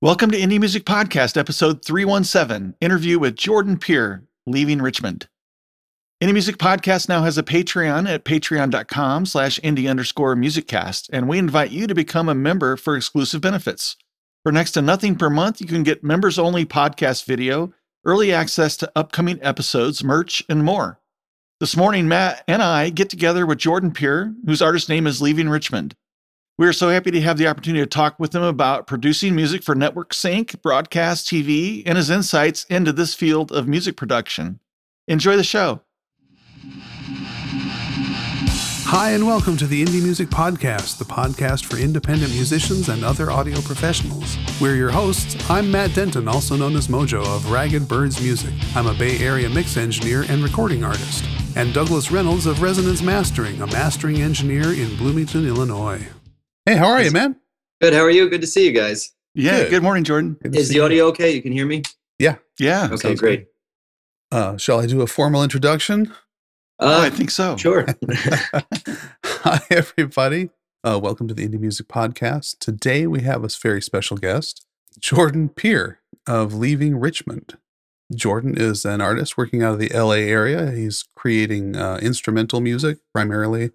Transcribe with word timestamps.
Welcome 0.00 0.30
to 0.32 0.38
Indie 0.38 0.60
Music 0.60 0.84
Podcast, 0.84 1.36
episode 1.36 1.84
317, 1.84 2.74
interview 2.80 3.18
with 3.18 3.36
Jordan 3.36 3.78
Peer, 3.78 4.24
Leaving 4.46 4.82
Richmond. 4.82 5.28
Indie 6.22 6.34
Music 6.34 6.58
Podcast 6.58 7.08
now 7.08 7.22
has 7.22 7.38
a 7.38 7.42
Patreon 7.42 8.08
at 8.08 8.24
patreon.com 8.24 9.24
slash 9.24 9.58
indie 9.60 9.88
underscore 9.88 10.36
musiccast, 10.36 11.08
and 11.12 11.28
we 11.28 11.38
invite 11.38 11.70
you 11.70 11.86
to 11.86 11.94
become 11.94 12.28
a 12.28 12.34
member 12.34 12.76
for 12.76 12.96
exclusive 12.96 13.40
benefits. 13.40 13.96
For 14.42 14.52
next 14.52 14.72
to 14.72 14.82
nothing 14.82 15.16
per 15.16 15.30
month, 15.30 15.60
you 15.60 15.66
can 15.66 15.82
get 15.82 16.04
members-only 16.04 16.66
podcast 16.66 17.24
video, 17.24 17.72
early 18.04 18.30
access 18.32 18.76
to 18.78 18.92
upcoming 18.94 19.38
episodes, 19.42 20.04
merch, 20.04 20.42
and 20.50 20.64
more. 20.64 21.00
This 21.60 21.76
morning, 21.76 22.08
Matt 22.08 22.44
and 22.46 22.62
I 22.62 22.90
get 22.90 23.08
together 23.08 23.46
with 23.46 23.58
Jordan 23.58 23.92
Peer, 23.92 24.34
whose 24.44 24.60
artist 24.60 24.88
name 24.90 25.06
is 25.06 25.22
Leaving 25.22 25.48
Richmond. 25.48 25.94
We 26.56 26.68
are 26.68 26.72
so 26.72 26.90
happy 26.90 27.10
to 27.10 27.20
have 27.20 27.36
the 27.36 27.48
opportunity 27.48 27.82
to 27.82 27.86
talk 27.88 28.20
with 28.20 28.32
him 28.32 28.44
about 28.44 28.86
producing 28.86 29.34
music 29.34 29.64
for 29.64 29.74
network 29.74 30.14
sync, 30.14 30.62
broadcast 30.62 31.26
TV, 31.26 31.82
and 31.84 31.98
his 31.98 32.10
insights 32.10 32.62
into 32.66 32.92
this 32.92 33.12
field 33.12 33.50
of 33.50 33.66
music 33.66 33.96
production. 33.96 34.60
Enjoy 35.08 35.36
the 35.36 35.42
show. 35.42 35.80
Hi, 38.86 39.10
and 39.10 39.26
welcome 39.26 39.56
to 39.56 39.66
the 39.66 39.84
Indie 39.84 40.00
Music 40.00 40.28
Podcast, 40.28 40.98
the 40.98 41.04
podcast 41.04 41.64
for 41.64 41.76
independent 41.76 42.32
musicians 42.32 42.88
and 42.88 43.04
other 43.04 43.32
audio 43.32 43.60
professionals. 43.62 44.36
We're 44.60 44.76
your 44.76 44.90
hosts. 44.92 45.50
I'm 45.50 45.72
Matt 45.72 45.92
Denton, 45.96 46.28
also 46.28 46.54
known 46.54 46.76
as 46.76 46.86
Mojo 46.86 47.26
of 47.26 47.50
Ragged 47.50 47.88
Birds 47.88 48.22
Music. 48.22 48.54
I'm 48.76 48.86
a 48.86 48.94
Bay 48.94 49.18
Area 49.18 49.48
mix 49.48 49.76
engineer 49.76 50.24
and 50.28 50.40
recording 50.40 50.84
artist. 50.84 51.24
And 51.56 51.74
Douglas 51.74 52.12
Reynolds 52.12 52.46
of 52.46 52.62
Resonance 52.62 53.02
Mastering, 53.02 53.60
a 53.60 53.66
mastering 53.66 54.22
engineer 54.22 54.72
in 54.72 54.96
Bloomington, 54.96 55.48
Illinois. 55.48 56.13
Hey, 56.66 56.76
how 56.76 56.86
are 56.86 57.02
you, 57.02 57.10
man? 57.10 57.36
Good. 57.80 57.92
How 57.92 58.00
are 58.00 58.10
you? 58.10 58.28
Good 58.30 58.40
to 58.40 58.46
see 58.46 58.64
you 58.66 58.72
guys. 58.72 59.12
Yeah, 59.34 59.62
Good. 59.64 59.70
good, 59.70 59.82
morning, 59.82 60.04
Jordan. 60.04 60.36
Good 60.42 60.56
Is 60.56 60.68
see 60.68 60.74
the 60.74 60.78
you. 60.78 60.84
audio 60.84 61.06
okay? 61.08 61.32
You 61.34 61.42
can 61.42 61.52
hear 61.52 61.66
me? 61.66 61.82
Yeah. 62.18 62.36
Yeah. 62.58 62.86
Okay, 62.86 62.96
sounds 62.96 63.20
great. 63.20 63.46
Uh, 64.30 64.56
shall 64.56 64.80
I 64.80 64.86
do 64.86 65.02
a 65.02 65.06
formal 65.06 65.42
introduction? 65.42 66.12
Oh, 66.78 67.02
Uh, 67.02 67.06
I 67.06 67.10
think 67.10 67.30
so. 67.30 67.56
sure. 67.56 67.84
Hi, 69.24 69.60
everybody. 69.70 70.50
Uh, 70.82 70.98
welcome 71.02 71.28
to 71.28 71.34
the 71.34 71.46
Indie 71.46 71.60
Music 71.60 71.88
Podcast. 71.88 72.58
Today 72.60 73.06
we 73.06 73.22
have 73.22 73.44
a 73.44 73.48
very 73.62 73.82
special 73.82 74.16
guest, 74.16 74.64
Jordan 74.98 75.48
Peer 75.50 76.00
of 76.26 76.54
Leaving 76.54 76.98
Richmond. 76.98 77.58
Jordan 78.14 78.56
is 78.56 78.84
an 78.84 79.00
artist 79.00 79.36
working 79.36 79.62
out 79.62 79.74
of 79.74 79.78
the 79.80 79.90
LA 79.94 80.12
area. 80.30 80.70
He's 80.70 81.04
creating 81.16 81.76
uh, 81.76 81.98
instrumental 82.02 82.60
music 82.60 82.98
primarily 83.12 83.70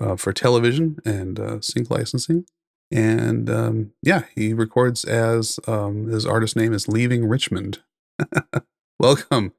uh, 0.00 0.16
for 0.16 0.32
television 0.32 0.98
and 1.04 1.38
uh, 1.38 1.60
sync 1.60 1.90
licensing. 1.90 2.46
And 2.90 3.48
um, 3.48 3.92
yeah, 4.02 4.24
he 4.34 4.52
records 4.52 5.04
as 5.04 5.58
um, 5.66 6.08
his 6.08 6.26
artist 6.26 6.56
name 6.56 6.72
is 6.72 6.88
Leaving 6.88 7.26
Richmond. 7.26 7.82
Welcome. 9.00 9.52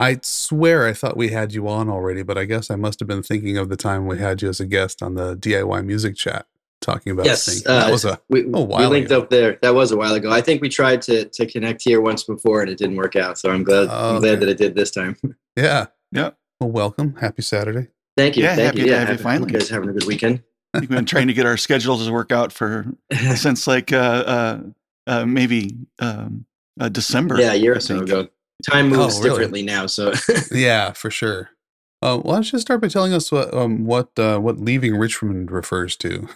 I 0.00 0.20
swear 0.22 0.86
I 0.86 0.92
thought 0.92 1.16
we 1.16 1.28
had 1.28 1.52
you 1.52 1.68
on 1.68 1.88
already, 1.90 2.22
but 2.22 2.38
I 2.38 2.44
guess 2.44 2.70
I 2.70 2.76
must 2.76 3.00
have 3.00 3.08
been 3.08 3.22
thinking 3.22 3.58
of 3.58 3.68
the 3.68 3.76
time 3.76 4.06
we 4.06 4.18
had 4.18 4.40
you 4.40 4.48
as 4.48 4.60
a 4.60 4.66
guest 4.66 5.02
on 5.02 5.14
the 5.14 5.36
DIY 5.36 5.84
music 5.84 6.16
chat 6.16 6.46
talking 6.80 7.12
about 7.12 7.26
yes. 7.26 7.42
sync. 7.42 7.68
Uh, 7.68 7.80
that 7.80 7.90
was 7.90 8.04
a 8.04 8.20
we, 8.28 8.42
a 8.42 8.44
we 8.44 8.86
linked 8.86 9.10
ago. 9.10 9.22
up 9.22 9.30
there. 9.30 9.58
That 9.60 9.74
was 9.74 9.90
a 9.90 9.96
while 9.96 10.14
ago. 10.14 10.30
I 10.30 10.40
think 10.40 10.62
we 10.62 10.68
tried 10.68 11.02
to, 11.02 11.24
to 11.26 11.46
connect 11.46 11.82
here 11.82 12.00
once 12.00 12.22
before 12.22 12.60
and 12.62 12.70
it 12.70 12.78
didn't 12.78 12.96
work 12.96 13.16
out. 13.16 13.38
So 13.38 13.50
I'm 13.50 13.64
glad 13.64 13.88
Oh, 13.90 14.14
I'm 14.14 14.20
glad 14.20 14.36
okay. 14.36 14.40
that 14.40 14.48
it 14.48 14.58
did 14.58 14.74
this 14.74 14.90
time. 14.92 15.16
yeah. 15.56 15.86
Yeah. 16.12 16.30
Well, 16.60 16.70
welcome. 16.70 17.16
Happy 17.16 17.42
Saturday. 17.42 17.88
Thank 18.18 18.36
you. 18.36 18.42
Yeah, 18.44 18.56
Thank 18.56 18.66
happy 18.66 18.78
you. 18.80 18.84
to 18.86 18.90
Yeah, 18.90 18.98
have 19.00 19.10
you 19.10 19.16
finally. 19.18 19.52
You 19.52 19.58
guys 19.58 19.68
having 19.68 19.88
a 19.88 19.92
good 19.92 20.04
weekend? 20.06 20.42
We've 20.74 20.88
been 20.88 21.06
trying 21.06 21.28
to 21.28 21.32
get 21.32 21.46
our 21.46 21.56
schedules 21.56 22.04
to 22.06 22.12
work 22.12 22.30
out 22.32 22.52
for 22.52 22.84
since 23.36 23.66
like 23.66 23.92
uh, 23.92 23.96
uh, 23.96 24.60
uh, 25.06 25.24
maybe 25.24 25.76
um, 26.00 26.44
uh, 26.80 26.88
December. 26.88 27.40
yeah, 27.40 27.52
a 27.52 27.56
year 27.56 27.76
or 27.76 27.80
so 27.80 28.00
ago. 28.00 28.28
Time 28.68 28.88
moves 28.90 29.16
Oh, 29.16 29.22
really? 29.22 29.30
differently 29.30 29.62
now. 29.62 29.86
So 29.86 30.12
Yeah, 30.52 30.92
for 30.92 31.10
sure. 31.10 31.50
Uh, 32.02 32.18
why 32.18 32.34
don't 32.34 32.52
you 32.52 32.58
start 32.58 32.80
by 32.80 32.88
telling 32.88 33.12
us 33.12 33.30
what 33.32 33.52
um, 33.54 33.84
what 33.84 34.10
uh, 34.18 34.38
what 34.38 34.58
leaving 34.58 34.96
Richmond 34.96 35.50
refers 35.50 35.96
to? 35.98 36.28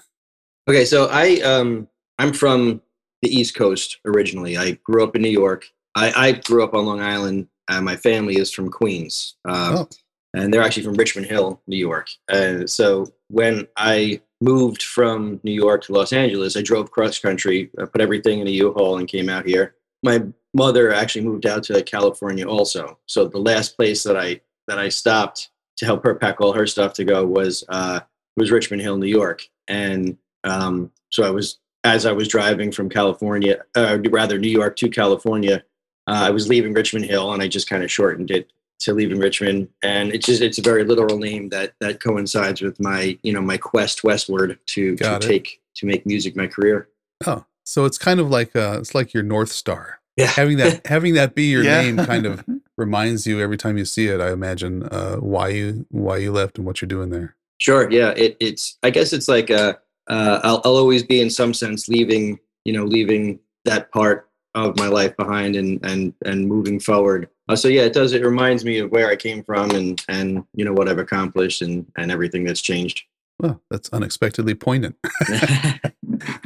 Okay, 0.68 0.84
so 0.84 1.08
I 1.10 1.40
um 1.40 1.88
I'm 2.18 2.32
from 2.32 2.80
the 3.22 3.28
East 3.28 3.54
Coast 3.54 3.98
originally. 4.04 4.56
I 4.56 4.72
grew 4.84 5.02
up 5.04 5.14
in 5.16 5.22
New 5.22 5.28
York. 5.28 5.66
I, 5.94 6.12
I 6.28 6.32
grew 6.32 6.64
up 6.64 6.74
on 6.74 6.86
Long 6.86 7.00
Island. 7.00 7.48
Uh, 7.68 7.80
my 7.80 7.96
family 7.96 8.36
is 8.38 8.50
from 8.52 8.70
Queens, 8.70 9.34
uh, 9.48 9.84
Oh. 9.84 9.88
And 10.34 10.52
they're 10.52 10.62
actually 10.62 10.84
from 10.84 10.94
Richmond 10.94 11.26
Hill, 11.26 11.60
New 11.66 11.76
York. 11.76 12.08
And 12.28 12.68
so 12.68 13.12
when 13.28 13.66
I 13.76 14.20
moved 14.40 14.82
from 14.82 15.40
New 15.42 15.52
York 15.52 15.84
to 15.84 15.92
Los 15.92 16.12
Angeles, 16.12 16.56
I 16.56 16.62
drove 16.62 16.90
cross 16.90 17.18
country, 17.18 17.70
I 17.78 17.84
put 17.84 18.00
everything 18.00 18.40
in 18.40 18.46
a 18.46 18.50
U-Haul, 18.50 18.98
and 18.98 19.08
came 19.08 19.28
out 19.28 19.46
here. 19.46 19.76
My 20.02 20.22
mother 20.54 20.92
actually 20.92 21.24
moved 21.24 21.46
out 21.46 21.62
to 21.64 21.82
California 21.82 22.46
also. 22.46 22.98
So 23.06 23.26
the 23.26 23.38
last 23.38 23.76
place 23.76 24.02
that 24.02 24.16
I 24.16 24.40
that 24.68 24.78
I 24.78 24.88
stopped 24.88 25.50
to 25.76 25.84
help 25.84 26.04
her 26.04 26.14
pack 26.14 26.40
all 26.40 26.52
her 26.52 26.66
stuff 26.66 26.92
to 26.94 27.04
go 27.04 27.24
was 27.26 27.64
uh, 27.68 28.00
was 28.36 28.50
Richmond 28.50 28.82
Hill, 28.82 28.96
New 28.96 29.06
York, 29.06 29.42
and 29.68 30.16
um, 30.44 30.90
so 31.10 31.24
I 31.24 31.30
was 31.30 31.58
as 31.84 32.06
I 32.06 32.12
was 32.12 32.28
driving 32.28 32.70
from 32.70 32.88
California, 32.88 33.62
uh, 33.74 33.98
rather 34.10 34.38
New 34.38 34.50
York 34.50 34.76
to 34.76 34.88
California, 34.88 35.64
uh, 36.06 36.22
I 36.26 36.30
was 36.30 36.48
leaving 36.48 36.72
Richmond 36.72 37.06
Hill, 37.06 37.32
and 37.32 37.42
I 37.42 37.48
just 37.48 37.68
kind 37.68 37.82
of 37.82 37.90
shortened 37.90 38.30
it 38.30 38.52
to 38.82 38.94
leaving 38.94 39.18
Richmond, 39.18 39.68
and 39.82 40.12
it's 40.14 40.26
just 40.26 40.42
it's 40.42 40.58
a 40.58 40.62
very 40.62 40.84
literal 40.84 41.18
name 41.18 41.48
that 41.50 41.74
that 41.80 42.00
coincides 42.00 42.60
with 42.62 42.78
my 42.80 43.18
you 43.22 43.32
know 43.32 43.40
my 43.42 43.56
quest 43.56 44.04
westward 44.04 44.58
to 44.66 44.96
to 44.96 45.14
it. 45.16 45.22
take 45.22 45.60
to 45.76 45.86
make 45.86 46.04
music 46.06 46.36
my 46.36 46.46
career. 46.46 46.88
Oh, 47.26 47.44
so 47.64 47.84
it's 47.84 47.98
kind 47.98 48.20
of 48.20 48.30
like 48.30 48.54
uh, 48.56 48.76
it's 48.78 48.94
like 48.94 49.14
your 49.14 49.22
North 49.22 49.50
Star. 49.52 50.00
Yeah. 50.16 50.26
Having 50.26 50.58
that 50.58 50.86
having 50.94 51.14
that 51.14 51.34
be 51.34 51.44
your 51.44 51.62
Yeah. 51.64 51.82
name 51.82 51.96
kind 51.98 52.26
of 52.26 52.44
reminds 52.76 53.26
you 53.26 53.40
every 53.40 53.56
time 53.56 53.78
you 53.78 53.84
see 53.84 54.08
it. 54.08 54.20
I 54.20 54.32
imagine 54.32 54.82
uh, 54.84 55.16
why 55.16 55.48
you 55.48 55.86
why 55.90 56.18
you 56.18 56.32
left 56.32 56.58
and 56.58 56.66
what 56.66 56.80
you're 56.82 56.88
doing 56.88 57.10
there. 57.10 57.36
Sure. 57.60 57.90
Yeah. 57.90 58.10
It, 58.10 58.36
it's. 58.40 58.76
I 58.82 58.90
guess 58.90 59.12
it's 59.12 59.28
like 59.28 59.50
uh, 59.50 59.74
uh, 60.08 60.40
I'll, 60.42 60.60
I'll 60.64 60.76
always 60.76 61.02
be 61.02 61.20
in 61.20 61.30
some 61.30 61.54
sense 61.54 61.88
leaving. 61.88 62.38
You 62.64 62.72
know, 62.74 62.84
leaving 62.84 63.38
that 63.64 63.90
part 63.90 64.28
of 64.54 64.76
my 64.76 64.86
life 64.88 65.16
behind 65.16 65.56
and 65.56 65.80
and 65.84 66.12
and 66.26 66.46
moving 66.46 66.78
forward. 66.78 67.28
Uh, 67.52 67.56
so 67.56 67.68
yeah, 67.68 67.82
it 67.82 67.92
does. 67.92 68.14
It 68.14 68.24
reminds 68.24 68.64
me 68.64 68.78
of 68.78 68.90
where 68.90 69.08
I 69.08 69.16
came 69.16 69.44
from 69.44 69.70
and 69.72 70.02
and 70.08 70.44
you 70.54 70.64
know 70.64 70.72
what 70.72 70.88
I've 70.88 70.98
accomplished 70.98 71.60
and 71.60 71.86
and 71.96 72.10
everything 72.10 72.44
that's 72.44 72.62
changed. 72.62 73.02
Well, 73.38 73.60
that's 73.70 73.90
unexpectedly 73.90 74.54
poignant. 74.54 74.96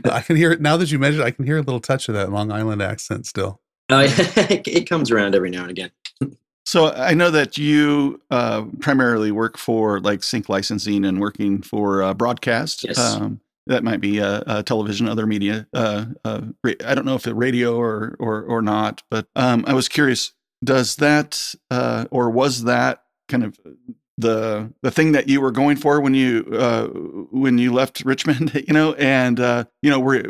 I 0.05 0.21
can 0.21 0.37
hear 0.37 0.51
it 0.51 0.61
now 0.61 0.77
that 0.77 0.91
you 0.91 0.99
mentioned. 0.99 1.23
I 1.23 1.31
can 1.31 1.45
hear 1.45 1.59
a 1.59 1.63
little 1.63 1.81
touch 1.81 2.09
of 2.09 2.15
that 2.15 2.33
Long 2.33 2.51
Island 2.51 2.83
accent 2.83 3.27
still. 3.27 3.61
Uh, 3.89 4.09
it 4.09 4.89
comes 4.89 5.13
around 5.13 5.37
every 5.37 5.51
now 5.51 5.63
and 5.63 5.71
again. 5.71 5.91
So 6.65 6.93
I 6.93 7.15
know 7.15 7.31
that 7.31 7.57
you 7.57 8.21
uh, 8.33 8.65
primarily 8.81 9.31
work 9.31 9.57
for 9.57 10.01
like 10.01 10.25
sync 10.25 10.49
licensing 10.49 11.05
and 11.05 11.21
working 11.21 11.63
for 11.63 12.03
uh, 12.03 12.15
broadcast. 12.15 12.83
Yes. 12.83 12.99
Um, 12.99 13.41
that 13.69 13.85
might 13.85 14.01
be 14.01 14.21
uh, 14.21 14.43
uh, 14.47 14.63
television, 14.63 15.09
other 15.09 15.27
media. 15.27 15.67
Uh, 15.73 16.07
uh, 16.25 16.43
ra- 16.65 16.73
I 16.85 16.95
don't 16.95 17.05
know 17.05 17.15
if 17.15 17.27
it 17.27 17.35
radio 17.35 17.77
or 17.77 18.17
or 18.19 18.43
or 18.43 18.63
not, 18.63 19.03
but 19.11 19.27
um, 19.37 19.65
I 19.67 19.75
was 19.75 19.89
curious. 19.89 20.33
Does 20.67 20.97
that 20.97 21.55
uh, 21.71 22.07
or 22.11 22.29
was 22.31 22.65
that 22.65 23.05
kind 23.29 23.45
of 23.45 23.59
the 24.19 24.73
the 24.83 24.91
thing 24.91 25.13
that 25.13 25.29
you 25.29 25.41
were 25.41 25.53
going 25.53 25.77
for 25.77 26.01
when 26.01 26.15
you 26.15 26.47
uh, 26.53 26.87
when 27.31 27.59
you 27.59 27.73
left 27.73 28.05
Richmond? 28.05 28.53
You 28.67 28.75
know, 28.75 28.95
and 28.95 29.39
uh, 29.39 29.65
you 29.83 29.91
know, 29.91 30.01
were 30.01 30.25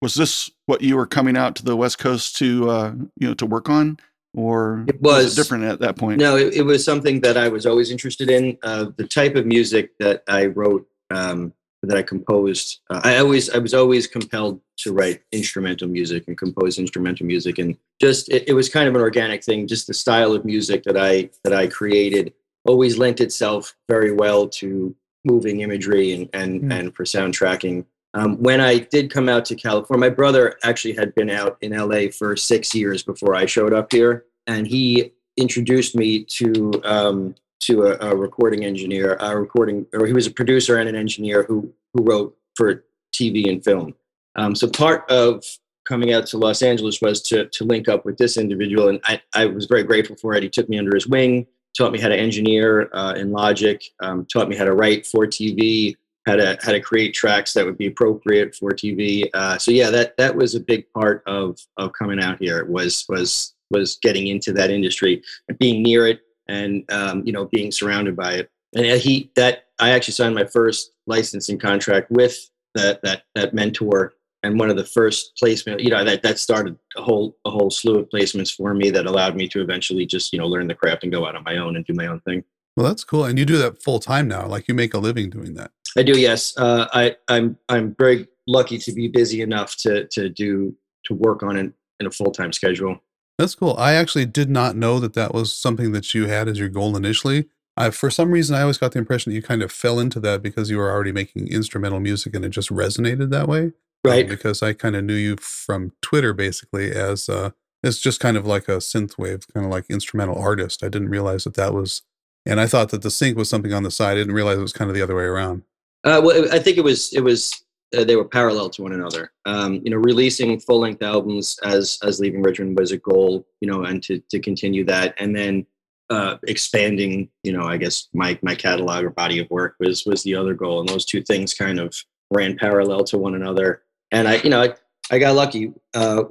was 0.00 0.14
this 0.14 0.50
what 0.66 0.80
you 0.80 0.96
were 0.96 1.06
coming 1.06 1.36
out 1.36 1.56
to 1.56 1.64
the 1.64 1.76
West 1.76 1.98
Coast 1.98 2.36
to 2.36 2.70
uh, 2.70 2.92
you 3.18 3.28
know 3.28 3.34
to 3.34 3.46
work 3.46 3.68
on? 3.68 3.98
Or 4.36 4.84
It 4.88 5.00
was. 5.00 5.36
different 5.36 5.62
at 5.64 5.78
that 5.78 5.96
point? 5.96 6.18
No, 6.18 6.36
it, 6.36 6.54
it 6.54 6.62
was 6.62 6.84
something 6.84 7.20
that 7.20 7.36
I 7.36 7.48
was 7.48 7.66
always 7.66 7.92
interested 7.92 8.28
in. 8.30 8.58
Uh, 8.64 8.86
the 8.96 9.06
type 9.06 9.36
of 9.36 9.46
music 9.46 9.96
that 9.98 10.24
I 10.26 10.46
wrote, 10.46 10.88
um, 11.10 11.52
that 11.86 11.96
I 11.96 12.02
composed. 12.02 12.80
Uh, 12.90 13.00
I 13.04 13.18
always, 13.18 13.50
I 13.50 13.58
was 13.58 13.74
always 13.74 14.06
compelled 14.06 14.60
to 14.78 14.92
write 14.92 15.22
instrumental 15.32 15.88
music 15.88 16.24
and 16.26 16.36
compose 16.36 16.78
instrumental 16.78 17.26
music, 17.26 17.58
and 17.58 17.76
just 18.00 18.28
it, 18.30 18.48
it 18.48 18.52
was 18.54 18.68
kind 18.68 18.88
of 18.88 18.94
an 18.94 19.00
organic 19.00 19.44
thing. 19.44 19.66
Just 19.66 19.86
the 19.86 19.94
style 19.94 20.32
of 20.32 20.44
music 20.44 20.82
that 20.84 20.96
I 20.96 21.30
that 21.44 21.52
I 21.52 21.66
created 21.66 22.32
always 22.66 22.98
lent 22.98 23.20
itself 23.20 23.74
very 23.88 24.12
well 24.12 24.48
to 24.48 24.94
moving 25.24 25.60
imagery 25.60 26.12
and 26.12 26.28
and 26.32 26.60
Hmm. 26.62 26.72
and 26.72 26.94
for 26.94 27.04
soundtracking. 27.04 27.84
Um, 28.14 28.40
when 28.40 28.60
I 28.60 28.78
did 28.78 29.10
come 29.10 29.28
out 29.28 29.44
to 29.46 29.56
California, 29.56 30.08
my 30.08 30.14
brother 30.14 30.56
actually 30.62 30.94
had 30.94 31.14
been 31.16 31.28
out 31.30 31.58
in 31.62 31.72
LA 31.72 32.10
for 32.10 32.36
six 32.36 32.72
years 32.74 33.02
before 33.02 33.34
I 33.34 33.46
showed 33.46 33.72
up 33.72 33.92
here, 33.92 34.24
and 34.46 34.68
he 34.68 35.12
introduced 35.36 35.96
me 35.96 36.24
to 36.24 36.70
um, 36.84 37.34
to 37.64 37.84
a, 37.84 38.10
a 38.10 38.16
recording 38.16 38.64
engineer, 38.64 39.16
a 39.20 39.38
recording, 39.38 39.86
or 39.92 40.06
he 40.06 40.12
was 40.12 40.26
a 40.26 40.30
producer 40.30 40.78
and 40.78 40.88
an 40.88 40.96
engineer 40.96 41.44
who 41.44 41.72
who 41.92 42.02
wrote 42.02 42.36
for 42.54 42.84
TV 43.14 43.48
and 43.48 43.64
film. 43.64 43.94
Um, 44.36 44.54
so 44.54 44.68
part 44.68 45.10
of 45.10 45.44
coming 45.86 46.12
out 46.12 46.26
to 46.26 46.38
Los 46.38 46.62
Angeles 46.62 47.00
was 47.00 47.22
to 47.22 47.46
to 47.46 47.64
link 47.64 47.88
up 47.88 48.04
with 48.04 48.18
this 48.18 48.36
individual, 48.36 48.88
and 48.88 49.00
I, 49.04 49.20
I 49.34 49.46
was 49.46 49.66
very 49.66 49.82
grateful 49.82 50.16
for 50.16 50.34
it. 50.34 50.42
He 50.42 50.48
took 50.48 50.68
me 50.68 50.78
under 50.78 50.94
his 50.94 51.06
wing, 51.06 51.46
taught 51.76 51.92
me 51.92 52.00
how 52.00 52.08
to 52.08 52.16
engineer 52.16 52.90
uh, 52.92 53.14
in 53.16 53.32
Logic, 53.32 53.82
um, 54.00 54.26
taught 54.26 54.48
me 54.48 54.56
how 54.56 54.64
to 54.64 54.74
write 54.74 55.06
for 55.06 55.26
TV, 55.26 55.96
how 56.26 56.36
to 56.36 56.58
how 56.62 56.72
to 56.72 56.80
create 56.80 57.14
tracks 57.14 57.52
that 57.54 57.64
would 57.64 57.78
be 57.78 57.86
appropriate 57.86 58.54
for 58.54 58.70
TV. 58.70 59.28
Uh, 59.32 59.58
so 59.58 59.70
yeah, 59.70 59.90
that 59.90 60.16
that 60.16 60.34
was 60.34 60.54
a 60.54 60.60
big 60.60 60.90
part 60.92 61.22
of 61.26 61.58
of 61.76 61.92
coming 61.92 62.20
out 62.20 62.38
here 62.38 62.64
was 62.66 63.04
was 63.08 63.54
was 63.70 63.96
getting 64.02 64.26
into 64.26 64.52
that 64.52 64.70
industry 64.70 65.22
and 65.48 65.58
being 65.58 65.82
near 65.82 66.06
it 66.06 66.20
and 66.48 66.84
um, 66.90 67.24
you 67.24 67.32
know 67.32 67.46
being 67.46 67.70
surrounded 67.70 68.16
by 68.16 68.34
it. 68.34 68.50
And 68.74 69.00
he 69.00 69.30
that 69.36 69.66
I 69.78 69.90
actually 69.90 70.14
signed 70.14 70.34
my 70.34 70.44
first 70.44 70.92
licensing 71.06 71.58
contract 71.58 72.10
with 72.10 72.50
that 72.74 73.02
that 73.02 73.22
that 73.34 73.54
mentor 73.54 74.14
and 74.42 74.58
one 74.58 74.68
of 74.68 74.76
the 74.76 74.84
first 74.84 75.36
placement 75.38 75.80
you 75.80 75.90
know 75.90 76.04
that 76.04 76.22
that 76.22 76.38
started 76.38 76.76
a 76.96 77.02
whole 77.02 77.36
a 77.44 77.50
whole 77.50 77.70
slew 77.70 77.98
of 77.98 78.08
placements 78.08 78.54
for 78.54 78.74
me 78.74 78.90
that 78.90 79.06
allowed 79.06 79.36
me 79.36 79.48
to 79.48 79.60
eventually 79.60 80.06
just 80.06 80.32
you 80.32 80.38
know 80.38 80.46
learn 80.46 80.66
the 80.66 80.74
craft 80.74 81.04
and 81.04 81.12
go 81.12 81.26
out 81.26 81.36
on 81.36 81.44
my 81.44 81.56
own 81.58 81.76
and 81.76 81.84
do 81.84 81.94
my 81.94 82.06
own 82.06 82.20
thing. 82.20 82.44
Well, 82.76 82.86
that's 82.86 83.04
cool. 83.04 83.24
And 83.24 83.38
you 83.38 83.44
do 83.44 83.56
that 83.58 83.82
full 83.82 84.00
time 84.00 84.26
now. 84.26 84.46
Like 84.46 84.66
you 84.66 84.74
make 84.74 84.94
a 84.94 84.98
living 84.98 85.30
doing 85.30 85.54
that. 85.54 85.70
I 85.96 86.02
do, 86.02 86.18
yes. 86.18 86.56
Uh, 86.56 86.88
I, 86.92 87.16
I'm 87.28 87.56
I'm 87.68 87.94
very 87.98 88.26
lucky 88.46 88.78
to 88.78 88.92
be 88.92 89.08
busy 89.08 89.42
enough 89.42 89.76
to 89.76 90.06
to 90.08 90.28
do 90.28 90.74
to 91.04 91.14
work 91.14 91.42
on 91.42 91.56
it 91.56 91.72
in 92.00 92.06
a 92.06 92.10
full 92.10 92.32
time 92.32 92.52
schedule. 92.52 92.98
That's 93.38 93.54
cool. 93.54 93.74
I 93.78 93.94
actually 93.94 94.26
did 94.26 94.48
not 94.48 94.76
know 94.76 95.00
that 95.00 95.14
that 95.14 95.34
was 95.34 95.52
something 95.52 95.92
that 95.92 96.14
you 96.14 96.26
had 96.26 96.48
as 96.48 96.58
your 96.58 96.68
goal 96.68 96.96
initially. 96.96 97.48
I, 97.76 97.90
for 97.90 98.10
some 98.10 98.30
reason, 98.30 98.54
I 98.54 98.62
always 98.62 98.78
got 98.78 98.92
the 98.92 99.00
impression 99.00 99.30
that 99.30 99.36
you 99.36 99.42
kind 99.42 99.62
of 99.62 99.72
fell 99.72 99.98
into 99.98 100.20
that 100.20 100.42
because 100.42 100.70
you 100.70 100.78
were 100.78 100.90
already 100.90 101.10
making 101.10 101.48
instrumental 101.48 101.98
music 101.98 102.34
and 102.34 102.44
it 102.44 102.50
just 102.50 102.70
resonated 102.70 103.30
that 103.30 103.48
way. 103.48 103.72
Right. 104.04 104.24
Um, 104.24 104.28
because 104.28 104.62
I 104.62 104.74
kind 104.74 104.94
of 104.94 105.04
knew 105.04 105.14
you 105.14 105.36
from 105.36 105.92
Twitter 106.00 106.32
basically 106.32 106.92
as 106.92 107.28
uh, 107.28 107.50
it's 107.82 107.98
just 107.98 108.20
kind 108.20 108.36
of 108.36 108.46
like 108.46 108.68
a 108.68 108.76
synthwave, 108.76 109.52
kind 109.52 109.66
of 109.66 109.72
like 109.72 109.86
instrumental 109.90 110.38
artist. 110.38 110.84
I 110.84 110.88
didn't 110.88 111.08
realize 111.08 111.44
that 111.44 111.54
that 111.54 111.74
was, 111.74 112.02
and 112.46 112.60
I 112.60 112.66
thought 112.66 112.90
that 112.90 113.02
the 113.02 113.10
sync 113.10 113.36
was 113.36 113.48
something 113.48 113.72
on 113.72 113.82
the 113.82 113.90
side. 113.90 114.12
I 114.12 114.16
didn't 114.16 114.34
realize 114.34 114.58
it 114.58 114.62
was 114.62 114.72
kind 114.72 114.90
of 114.90 114.94
the 114.94 115.02
other 115.02 115.16
way 115.16 115.24
around. 115.24 115.62
Uh, 116.04 116.20
well, 116.22 116.52
I 116.52 116.58
think 116.58 116.76
it 116.76 116.84
was 116.84 117.12
it 117.12 117.24
was 117.24 117.64
they 118.02 118.16
were 118.16 118.24
parallel 118.24 118.70
to 118.70 118.82
one 118.82 118.92
another. 118.92 119.30
Um, 119.44 119.80
you 119.84 119.90
know, 119.90 119.98
releasing 119.98 120.58
full 120.58 120.80
length 120.80 121.02
albums 121.02 121.58
as 121.64 121.98
as 122.02 122.18
Leaving 122.18 122.42
Richmond 122.42 122.78
was 122.78 122.92
a 122.92 122.98
goal. 122.98 123.46
You 123.60 123.70
know, 123.70 123.84
and 123.84 124.02
to 124.04 124.20
to 124.30 124.40
continue 124.40 124.84
that, 124.86 125.14
and 125.18 125.36
then 125.36 125.66
uh, 126.10 126.38
expanding. 126.46 127.28
You 127.42 127.52
know, 127.52 127.64
I 127.64 127.76
guess 127.76 128.08
my 128.12 128.38
my 128.42 128.54
catalog 128.54 129.04
or 129.04 129.10
body 129.10 129.38
of 129.38 129.50
work 129.50 129.76
was 129.78 130.04
was 130.06 130.22
the 130.22 130.34
other 130.34 130.54
goal, 130.54 130.80
and 130.80 130.88
those 130.88 131.04
two 131.04 131.22
things 131.22 131.54
kind 131.54 131.78
of 131.78 131.94
ran 132.30 132.56
parallel 132.56 133.04
to 133.04 133.18
one 133.18 133.34
another. 133.34 133.82
And 134.10 134.26
I, 134.28 134.36
you 134.36 134.50
know, 134.50 134.62
I, 134.62 134.74
I 135.10 135.18
got 135.18 135.34
lucky 135.34 135.72
uh, 135.94 136.24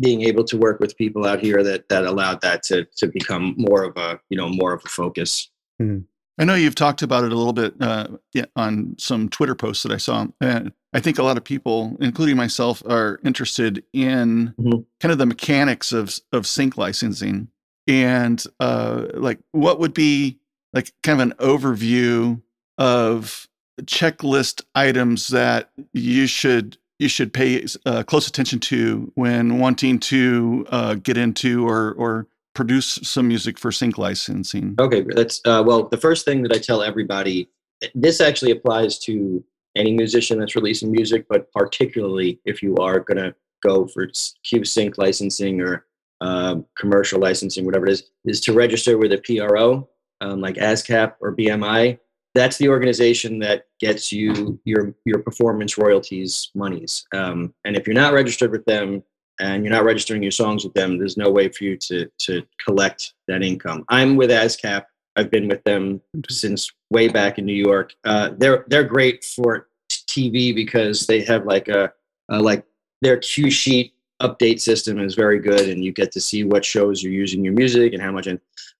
being 0.00 0.22
able 0.22 0.44
to 0.44 0.56
work 0.56 0.80
with 0.80 0.96
people 0.96 1.26
out 1.26 1.40
here 1.40 1.62
that 1.62 1.88
that 1.88 2.04
allowed 2.04 2.40
that 2.42 2.62
to 2.64 2.86
to 2.96 3.06
become 3.06 3.54
more 3.56 3.84
of 3.84 3.96
a 3.96 4.20
you 4.28 4.36
know 4.36 4.48
more 4.48 4.72
of 4.72 4.82
a 4.84 4.88
focus. 4.88 5.50
Hmm. 5.78 6.00
I 6.38 6.44
know 6.44 6.54
you've 6.54 6.76
talked 6.76 7.02
about 7.02 7.24
it 7.24 7.32
a 7.32 7.36
little 7.36 7.52
bit 7.52 7.74
uh, 7.80 8.06
yeah, 8.32 8.44
on 8.54 8.94
some 8.96 9.28
Twitter 9.28 9.56
posts 9.56 9.82
that 9.82 9.90
I 9.92 9.96
saw. 9.96 10.26
And 10.40 10.72
I 10.92 11.00
think 11.00 11.18
a 11.18 11.22
lot 11.22 11.36
of 11.36 11.44
people, 11.44 11.96
including 12.00 12.36
myself, 12.36 12.82
are 12.86 13.20
interested 13.24 13.84
in 13.92 14.54
Mhm. 14.58 14.84
kind 15.00 15.12
of 15.12 15.18
the 15.18 15.26
mechanics 15.26 15.92
of 15.92 16.18
of 16.32 16.46
sync 16.46 16.76
licensing 16.78 17.48
and 17.86 18.42
uh, 18.60 19.06
like 19.14 19.38
what 19.52 19.78
would 19.80 19.94
be 19.94 20.38
like 20.72 20.92
kind 21.02 21.20
of 21.20 21.26
an 21.28 21.34
overview 21.38 22.40
of 22.78 23.48
checklist 23.82 24.62
items 24.74 25.28
that 25.28 25.70
you 25.92 26.26
should 26.26 26.78
you 26.98 27.08
should 27.08 27.32
pay 27.32 27.64
uh, 27.86 28.02
close 28.02 28.26
attention 28.26 28.58
to 28.58 29.12
when 29.14 29.58
wanting 29.58 29.98
to 30.00 30.66
uh, 30.70 30.94
get 30.94 31.16
into 31.16 31.66
or 31.68 31.92
or 31.92 32.26
produce 32.54 32.98
some 33.02 33.28
music 33.28 33.56
for 33.58 33.70
sync 33.70 33.98
licensing. 33.98 34.74
Okay, 34.80 35.02
that's 35.02 35.40
uh, 35.44 35.62
well. 35.64 35.84
The 35.88 35.96
first 35.98 36.24
thing 36.24 36.42
that 36.42 36.52
I 36.52 36.58
tell 36.58 36.82
everybody, 36.82 37.48
this 37.94 38.20
actually 38.20 38.50
applies 38.50 38.98
to 39.00 39.44
any 39.76 39.92
musician 39.92 40.38
that's 40.38 40.56
releasing 40.56 40.90
music, 40.90 41.26
but 41.28 41.50
particularly 41.52 42.40
if 42.44 42.62
you 42.62 42.76
are 42.76 43.00
going 43.00 43.18
to 43.18 43.34
go 43.62 43.86
for 43.86 44.08
Q 44.44 44.64
Sync 44.64 44.98
licensing 44.98 45.60
or 45.60 45.86
um, 46.20 46.66
commercial 46.76 47.20
licensing, 47.20 47.64
whatever 47.64 47.86
it 47.86 47.92
is, 47.92 48.10
is 48.24 48.40
to 48.42 48.52
register 48.52 48.98
with 48.98 49.12
a 49.12 49.18
PRO 49.18 49.88
um, 50.20 50.40
like 50.40 50.56
ASCAP 50.56 51.14
or 51.20 51.34
BMI. 51.34 51.98
That's 52.34 52.58
the 52.58 52.68
organization 52.68 53.38
that 53.40 53.64
gets 53.80 54.12
you 54.12 54.60
your 54.64 54.94
your 55.04 55.20
performance 55.20 55.78
royalties 55.78 56.50
monies. 56.54 57.06
Um, 57.14 57.54
and 57.64 57.76
if 57.76 57.86
you're 57.86 57.94
not 57.94 58.12
registered 58.12 58.50
with 58.50 58.64
them, 58.64 59.02
and 59.40 59.64
you're 59.64 59.72
not 59.72 59.84
registering 59.84 60.22
your 60.22 60.32
songs 60.32 60.64
with 60.64 60.74
them, 60.74 60.98
there's 60.98 61.16
no 61.16 61.30
way 61.30 61.48
for 61.48 61.64
you 61.64 61.76
to 61.76 62.10
to 62.18 62.42
collect 62.64 63.14
that 63.28 63.42
income. 63.42 63.84
I'm 63.88 64.16
with 64.16 64.30
ASCAP. 64.30 64.84
I've 65.18 65.30
been 65.30 65.48
with 65.48 65.64
them 65.64 66.00
since 66.30 66.70
way 66.90 67.08
back 67.08 67.38
in 67.38 67.44
New 67.44 67.52
York. 67.52 67.94
Uh, 68.04 68.30
they're 68.38 68.64
they're 68.68 68.84
great 68.84 69.24
for 69.24 69.68
TV 69.90 70.54
because 70.54 71.06
they 71.06 71.22
have 71.22 71.44
like 71.44 71.66
a, 71.68 71.92
a 72.30 72.40
like 72.40 72.64
their 73.02 73.16
cue 73.18 73.50
sheet 73.50 73.94
update 74.22 74.60
system 74.60 75.00
is 75.00 75.16
very 75.16 75.40
good, 75.40 75.68
and 75.68 75.84
you 75.84 75.92
get 75.92 76.12
to 76.12 76.20
see 76.20 76.44
what 76.44 76.64
shows 76.64 77.02
you're 77.02 77.12
using 77.12 77.44
your 77.44 77.52
music 77.52 77.92
and 77.92 78.02
how 78.02 78.12
much. 78.12 78.28
And, 78.28 78.38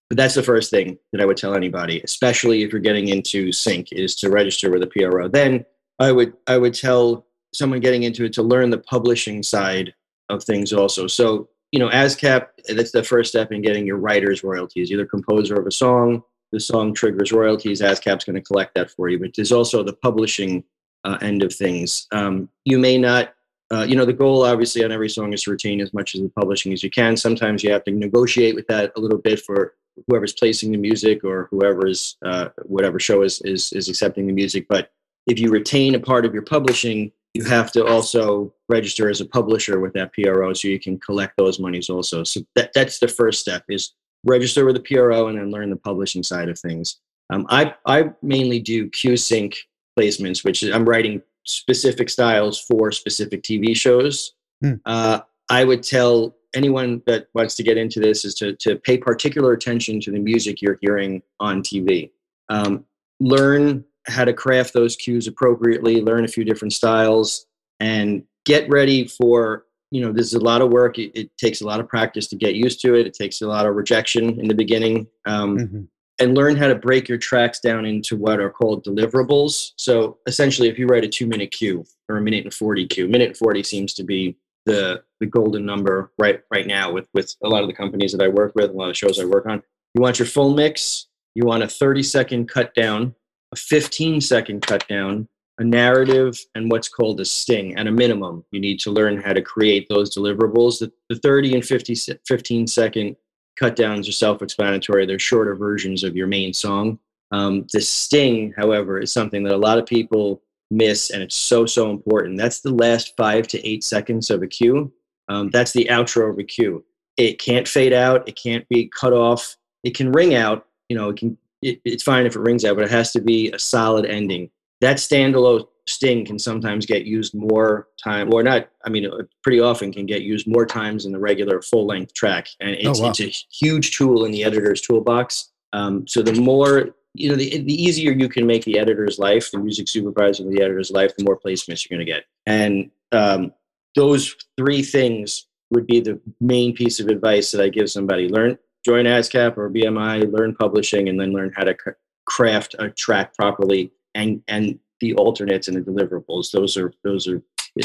but 0.09 0.17
that's 0.17 0.35
the 0.35 0.43
first 0.43 0.71
thing 0.71 0.97
that 1.13 1.21
I 1.21 1.27
would 1.27 1.37
tell 1.37 1.55
anybody, 1.55 2.01
especially 2.03 2.63
if 2.63 2.73
you're 2.73 2.81
getting 2.81 3.09
into 3.09 3.53
sync, 3.53 3.93
is 3.93 4.15
to 4.17 4.31
register 4.31 4.71
with 4.71 4.83
a 4.83 4.87
PRO. 4.87 5.29
Then 5.29 5.65
I 5.99 6.13
would 6.13 6.35
I 6.47 6.57
would 6.57 6.75
tell 6.75 7.27
someone 7.53 7.81
getting 7.81 8.05
into 8.05 8.25
it 8.25 8.33
to 8.35 8.43
learn 8.43 8.71
the 8.71 8.79
publishing 8.79 9.43
side 9.43 9.93
of 10.29 10.45
things 10.45 10.73
also. 10.73 11.09
So, 11.09 11.49
you 11.73 11.79
know, 11.79 11.89
ASCAP, 11.91 12.47
that's 12.69 12.93
the 12.93 13.05
first 13.05 13.31
step 13.31 13.53
in 13.53 13.63
getting 13.63 13.87
your 13.87 13.99
writer's 13.99 14.43
royalties. 14.43 14.91
Either 14.91 15.07
composer 15.07 15.55
of 15.61 15.67
a 15.67 15.71
song, 15.71 16.23
the 16.53 16.61
song 16.61 16.95
triggers 16.95 17.33
royalties, 17.33 17.81
ASCAP's 17.81 18.25
going 18.25 18.37
to 18.37 18.43
collect 18.43 18.75
that 18.75 18.91
for 18.91 19.09
you. 19.09 19.19
But 19.19 19.31
there's 19.37 19.53
also 19.53 19.83
the 19.83 19.93
publishing 19.93 20.65
uh, 21.05 21.19
end 21.21 21.43
of 21.43 21.55
things. 21.55 22.07
Um, 22.11 22.49
you 22.65 22.79
may 22.79 22.97
not, 22.97 23.35
uh, 23.71 23.85
you 23.89 23.97
know, 23.97 24.07
the 24.07 24.15
goal 24.15 24.45
obviously 24.45 24.83
on 24.83 24.93
every 24.93 25.11
song 25.11 25.33
is 25.33 25.43
to 25.43 25.51
retain 25.51 25.81
as 25.81 25.93
much 25.93 26.15
of 26.15 26.23
the 26.23 26.31
publishing 26.31 26.73
as 26.73 26.83
you 26.83 26.91
can. 26.91 27.17
Sometimes 27.17 27.63
you 27.63 27.71
have 27.71 27.85
to 27.85 27.91
negotiate 27.91 28.55
with 28.55 28.67
that 28.69 28.93
a 28.97 29.01
little 29.01 29.19
bit 29.19 29.41
for 29.41 29.75
whoever's 30.07 30.33
placing 30.33 30.73
the 30.73 30.79
music 30.79 31.23
or 31.23 31.49
whoever's, 31.51 32.17
uh, 32.25 32.49
whatever 32.65 32.99
show 32.99 33.23
is, 33.23 33.43
is, 33.43 33.73
is 33.73 33.89
accepting 33.89 34.27
the 34.27 34.33
music. 34.33 34.67
But 34.69 34.91
if 35.27 35.39
you 35.39 35.51
retain 35.51 35.95
a 35.95 36.01
part 36.01 36.25
of 36.25 36.33
your 36.33 36.45
publishing, 36.45 37.13
you 37.39 37.45
have 37.45 37.71
to 37.71 37.87
also 37.87 38.53
register 38.69 39.09
as 39.09 39.21
a 39.21 39.25
publisher 39.25 39.79
with 39.79 39.93
that 39.93 40.13
PRO 40.13 40.53
so 40.53 40.67
you 40.67 40.81
can 40.81 40.99
collect 40.99 41.37
those 41.37 41.61
monies 41.61 41.89
also. 41.89 42.25
So 42.25 42.41
that, 42.57 42.73
that's 42.75 42.99
the 42.99 43.07
first 43.07 43.41
step 43.41 43.63
is 43.69 43.93
register 44.25 44.65
with 44.65 44.75
the 44.75 44.83
PRO 44.83 45.29
and 45.29 45.39
then 45.39 45.53
learn 45.53 45.71
the 45.71 45.77
publishing 45.77 46.25
side 46.25 46.49
of 46.49 46.59
things. 46.59 46.99
Um, 47.31 47.47
I, 47.49 47.75
I 47.87 48.11
mainly 48.23 48.59
do 48.59 48.91
QSync 48.91 49.55
placements, 49.97 50.45
which 50.45 50.65
is, 50.65 50.75
I'm 50.75 50.85
writing 50.85 51.23
specific 51.45 52.11
styles 52.11 52.59
for 52.59 52.91
specific 52.91 53.45
TV 53.45 53.77
shows. 53.77 54.33
Hmm. 54.61 54.75
Uh, 54.85 55.21
I 55.49 55.63
would 55.63 55.85
tell 55.85 56.35
anyone 56.57 57.03
that 57.07 57.29
wants 57.35 57.55
to 57.55 57.63
get 57.63 57.77
into 57.77 58.01
this 58.01 58.25
is 58.25 58.35
to, 58.37 58.55
to 58.57 58.75
pay 58.77 58.99
particular 58.99 59.53
attention 59.53 60.01
to 60.01 60.11
the 60.11 60.19
music 60.19 60.61
you're 60.61 60.79
hearing 60.81 61.23
on 61.39 61.63
TV. 61.63 62.11
Um, 62.49 62.85
learn 63.21 63.85
how 64.09 64.25
to 64.25 64.33
craft 64.33 64.73
those 64.73 64.97
cues 64.97 65.27
appropriately, 65.27 66.01
learn 66.01 66.25
a 66.25 66.29
few 66.29 66.45
different 66.45 66.73
styles, 66.73 67.47
and 67.81 68.25
get 68.45 68.69
ready 68.69 69.07
for 69.07 69.67
you 69.91 70.03
know 70.03 70.13
this 70.13 70.27
is 70.27 70.35
a 70.35 70.41
lot 70.41 70.61
of 70.63 70.71
work. 70.71 70.99
It, 70.99 71.13
it, 71.19 71.31
takes 71.39 71.61
a 71.61 71.67
lot 71.67 71.81
of 71.81 71.89
practice 71.89 72.27
to 72.29 72.37
get 72.37 72.55
used 72.55 72.81
to 72.83 72.95
it. 72.95 73.07
It 73.07 73.15
takes 73.15 73.41
a 73.41 73.47
lot 73.47 73.67
of 73.67 73.75
rejection 73.75 74.39
in 74.41 74.49
the 74.49 74.55
beginning 74.55 75.07
um, 75.25 75.59
Mhm. 75.59 75.89
and 76.19 76.35
learn 76.37 76.57
how 76.57 76.69
to 76.69 76.75
break 76.75 77.09
your 77.09 77.17
tracks 77.17 77.61
down 77.61 77.87
into 77.87 78.17
what 78.17 78.39
are 78.41 78.51
called 78.51 78.85
deliverables. 78.85 79.73
So 79.77 80.19
essentially 80.27 80.69
if 80.69 80.79
you 80.79 80.87
write 80.87 81.05
a 81.05 81.09
two 81.09 81.27
minute 81.27 81.53
cue 81.53 81.85
or 82.09 82.19
a 82.19 82.21
minute 82.21 82.45
and 82.45 82.53
40 82.53 82.87
cue 82.87 83.09
minute 83.09 83.29
and 83.29 83.37
40 83.37 83.63
seems 83.63 83.95
to 83.95 84.05
be 84.05 84.37
the 84.67 85.03
the 85.21 85.27
golden 85.27 85.65
number 85.65 86.13
right 86.19 86.43
right 86.51 86.67
now 86.67 86.93
with 86.93 87.09
with 87.15 87.35
a 87.43 87.49
lot 87.49 87.63
of 87.63 87.69
the 87.69 87.75
companies 87.75 88.13
that 88.13 88.23
i 88.23 88.29
work 88.29 88.53
with 88.55 88.71
a 88.71 88.75
lot 88.75 88.91
of 88.91 88.97
shows 88.97 89.19
i 89.19 89.25
work 89.25 89.47
on. 89.47 89.63
You 89.95 90.03
want 90.03 90.19
your 90.19 90.27
full 90.27 90.55
mix. 90.55 91.07
You 91.35 91.45
want 91.47 91.63
a 91.63 91.69
30 91.69 92.03
second 92.03 92.49
cut 92.49 92.75
down 92.75 93.15
a 93.53 93.57
15 93.57 94.21
second 94.21 94.63
cut 94.63 94.87
down 94.89 95.29
a 95.59 95.65
narrative 95.65 96.39
and 96.55 96.71
what's 96.71 96.89
called 96.89 97.21
a 97.21 97.25
sting. 97.25 97.77
At 97.77 97.87
a 97.87 97.93
minimum 97.93 98.45
you 98.51 98.61
need 98.61 98.79
to 98.81 98.91
learn 98.91 99.21
how 99.21 99.33
to 99.33 99.43
create 99.43 99.89
those 99.89 100.17
deliverables. 100.17 100.79
The, 100.79 100.93
the 101.09 101.17
30 101.17 101.55
and 101.55 101.65
50 101.65 101.95
se- 101.95 102.19
15 102.27 102.67
second 102.67 103.17
cut 103.59 103.75
downs 103.75 104.09
are 104.09 104.13
self-explanatory. 104.13 105.05
They're 105.07 105.19
shorter 105.19 105.57
versions 105.57 106.05
of 106.05 106.17
your 106.17 106.29
main 106.29 106.53
song. 106.55 106.99
Um, 107.33 107.67
the 107.73 107.81
sting 107.81 108.55
however 108.57 109.01
is 109.01 109.13
something 109.13 109.43
that 109.45 109.55
a 109.55 109.57
lot 109.57 109.79
of 109.79 109.87
people 109.87 110.43
miss 110.71 111.11
and 111.11 111.23
it's 111.23 111.35
so 111.35 111.67
so 111.67 111.91
important. 111.91 112.39
That's 112.39 112.61
the 112.61 112.73
last 112.73 113.15
five 113.17 113.49
to 113.49 113.69
eight 113.69 113.85
seconds 113.85 114.31
of 114.31 114.43
a 114.43 114.47
cue. 114.47 114.93
Um, 115.29 115.51
that's 115.51 115.73
the 115.73 115.89
outro 115.91 116.31
of 116.31 116.39
a 116.39 116.45
cue. 116.45 116.85
It 117.17 117.39
can't 117.39 117.67
fade 117.67 117.93
out. 117.93 118.29
It 118.29 118.37
can't 118.37 118.67
be 118.69 118.89
cut 118.89 119.13
off. 119.13 119.57
It 119.83 119.97
can 119.97 120.13
ring 120.13 120.35
out. 120.35 120.67
You 120.89 120.97
know 120.97 121.11
it 121.11 121.17
can 121.17 121.37
it, 121.63 121.81
it's 121.85 122.03
fine 122.03 122.27
if 122.27 122.37
it 122.37 122.41
rings 122.41 122.65
out 122.65 122.77
but 122.77 122.85
it 122.85 122.91
has 122.91 123.13
to 123.13 123.21
be 123.21 123.51
a 123.53 123.59
solid 123.59 124.07
ending 124.07 124.51
that 124.81 124.97
standalone 124.97 125.67
sting 125.87 126.25
can 126.25 126.39
sometimes 126.39 126.85
get 126.85 127.05
used 127.05 127.35
more 127.35 127.89
time 128.03 128.33
or 128.33 128.43
not 128.43 128.69
i 128.85 128.91
mean 128.91 129.07
uh, 129.07 129.23
pretty 129.43 129.61
often 129.61 129.93
can 129.93 130.07
get 130.07 130.23
used 130.23 130.47
more 130.47 130.67
times 130.67 131.05
than 131.05 131.13
the 131.13 131.19
regular 131.19 131.63
full 131.63 131.87
length 131.87 132.13
track 132.15 132.49
and 132.61 132.71
it's, 132.71 133.01
Oh, 133.01 133.05
wow. 133.05 133.11
it's 133.11 133.21
a 133.21 133.33
huge 133.51 133.97
tool 133.97 134.25
in 134.25 134.31
the 134.31 134.45
editor's 134.45 134.81
toolbox 134.81 135.51
um, 135.73 136.07
so 136.07 136.23
the 136.23 136.33
more 136.41 136.95
you 137.15 137.29
know, 137.29 137.35
the, 137.35 137.63
the 137.63 137.83
easier 137.83 138.13
you 138.13 138.29
can 138.29 138.47
make 138.47 138.65
the 138.65 138.79
editor's 138.79 139.19
life, 139.19 139.51
the 139.51 139.59
music 139.59 139.89
supervisor, 139.89 140.45
the 140.45 140.63
editor's 140.63 140.91
life, 140.91 141.13
the 141.17 141.25
more 141.25 141.39
placements 141.39 141.89
you're 141.89 141.97
going 141.97 142.07
to 142.07 142.13
get. 142.13 142.25
And 142.47 142.91
um, 143.13 143.53
those 143.97 144.37
three 144.57 144.83
things 144.83 145.47
would 145.71 145.87
be 145.87 146.01
the 146.01 146.21
main 146.41 146.75
piece 146.75 147.01
of 147.01 147.09
advice 147.09 147.51
that 147.51 147.63
I 147.63 147.69
give 147.71 147.91
somebody: 147.91 148.29
learn, 148.29 148.57
join 148.89 149.05
ASCAP 149.05 149.57
or 149.59 149.71
BMI, 149.71 150.33
learn 150.33 150.55
publishing, 150.55 151.09
and 151.09 151.21
then 151.21 151.33
learn 151.33 151.53
how 151.55 151.65
to 151.65 151.77
craft 152.25 152.75
a 152.79 152.91
track 152.91 153.35
properly, 153.35 153.93
and 154.15 154.43
and 154.49 154.79
the 155.01 155.15
alternates 155.15 155.69
and 155.69 155.77
the 155.77 155.81
deliverables. 155.81 156.51
Those 156.51 156.77
are 156.77 156.93
those 157.05 157.29
are 157.29 157.43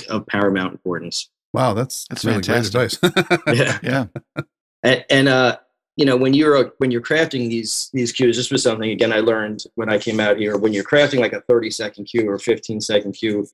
of 0.09 0.25
paramount 0.27 0.71
importance. 0.71 1.29
Wow, 1.53 1.73
that's 1.73 2.07
that's 2.09 2.23
really 2.23 2.41
fantastic. 2.41 3.01
great 3.01 3.17
advice. 3.17 3.39
yeah, 3.83 4.05
yeah. 4.35 4.43
And, 4.81 5.05
and 5.09 5.27
uh, 5.27 5.57
you 5.97 6.05
know, 6.05 6.15
when 6.15 6.33
you're 6.33 6.73
when 6.77 6.89
you're 6.89 7.01
crafting 7.01 7.49
these 7.49 7.89
these 7.93 8.11
cues, 8.11 8.37
this 8.37 8.49
was 8.49 8.63
something 8.63 8.89
again 8.89 9.11
I 9.11 9.19
learned 9.19 9.65
when 9.75 9.89
I 9.89 9.97
came 9.97 10.19
out 10.19 10.37
here. 10.37 10.57
When 10.57 10.73
you're 10.73 10.83
crafting 10.83 11.19
like 11.19 11.33
a 11.33 11.41
30 11.41 11.69
second 11.69 12.05
cue 12.05 12.29
or 12.29 12.39
15 12.39 12.81
second 12.81 13.11
cue, 13.11 13.45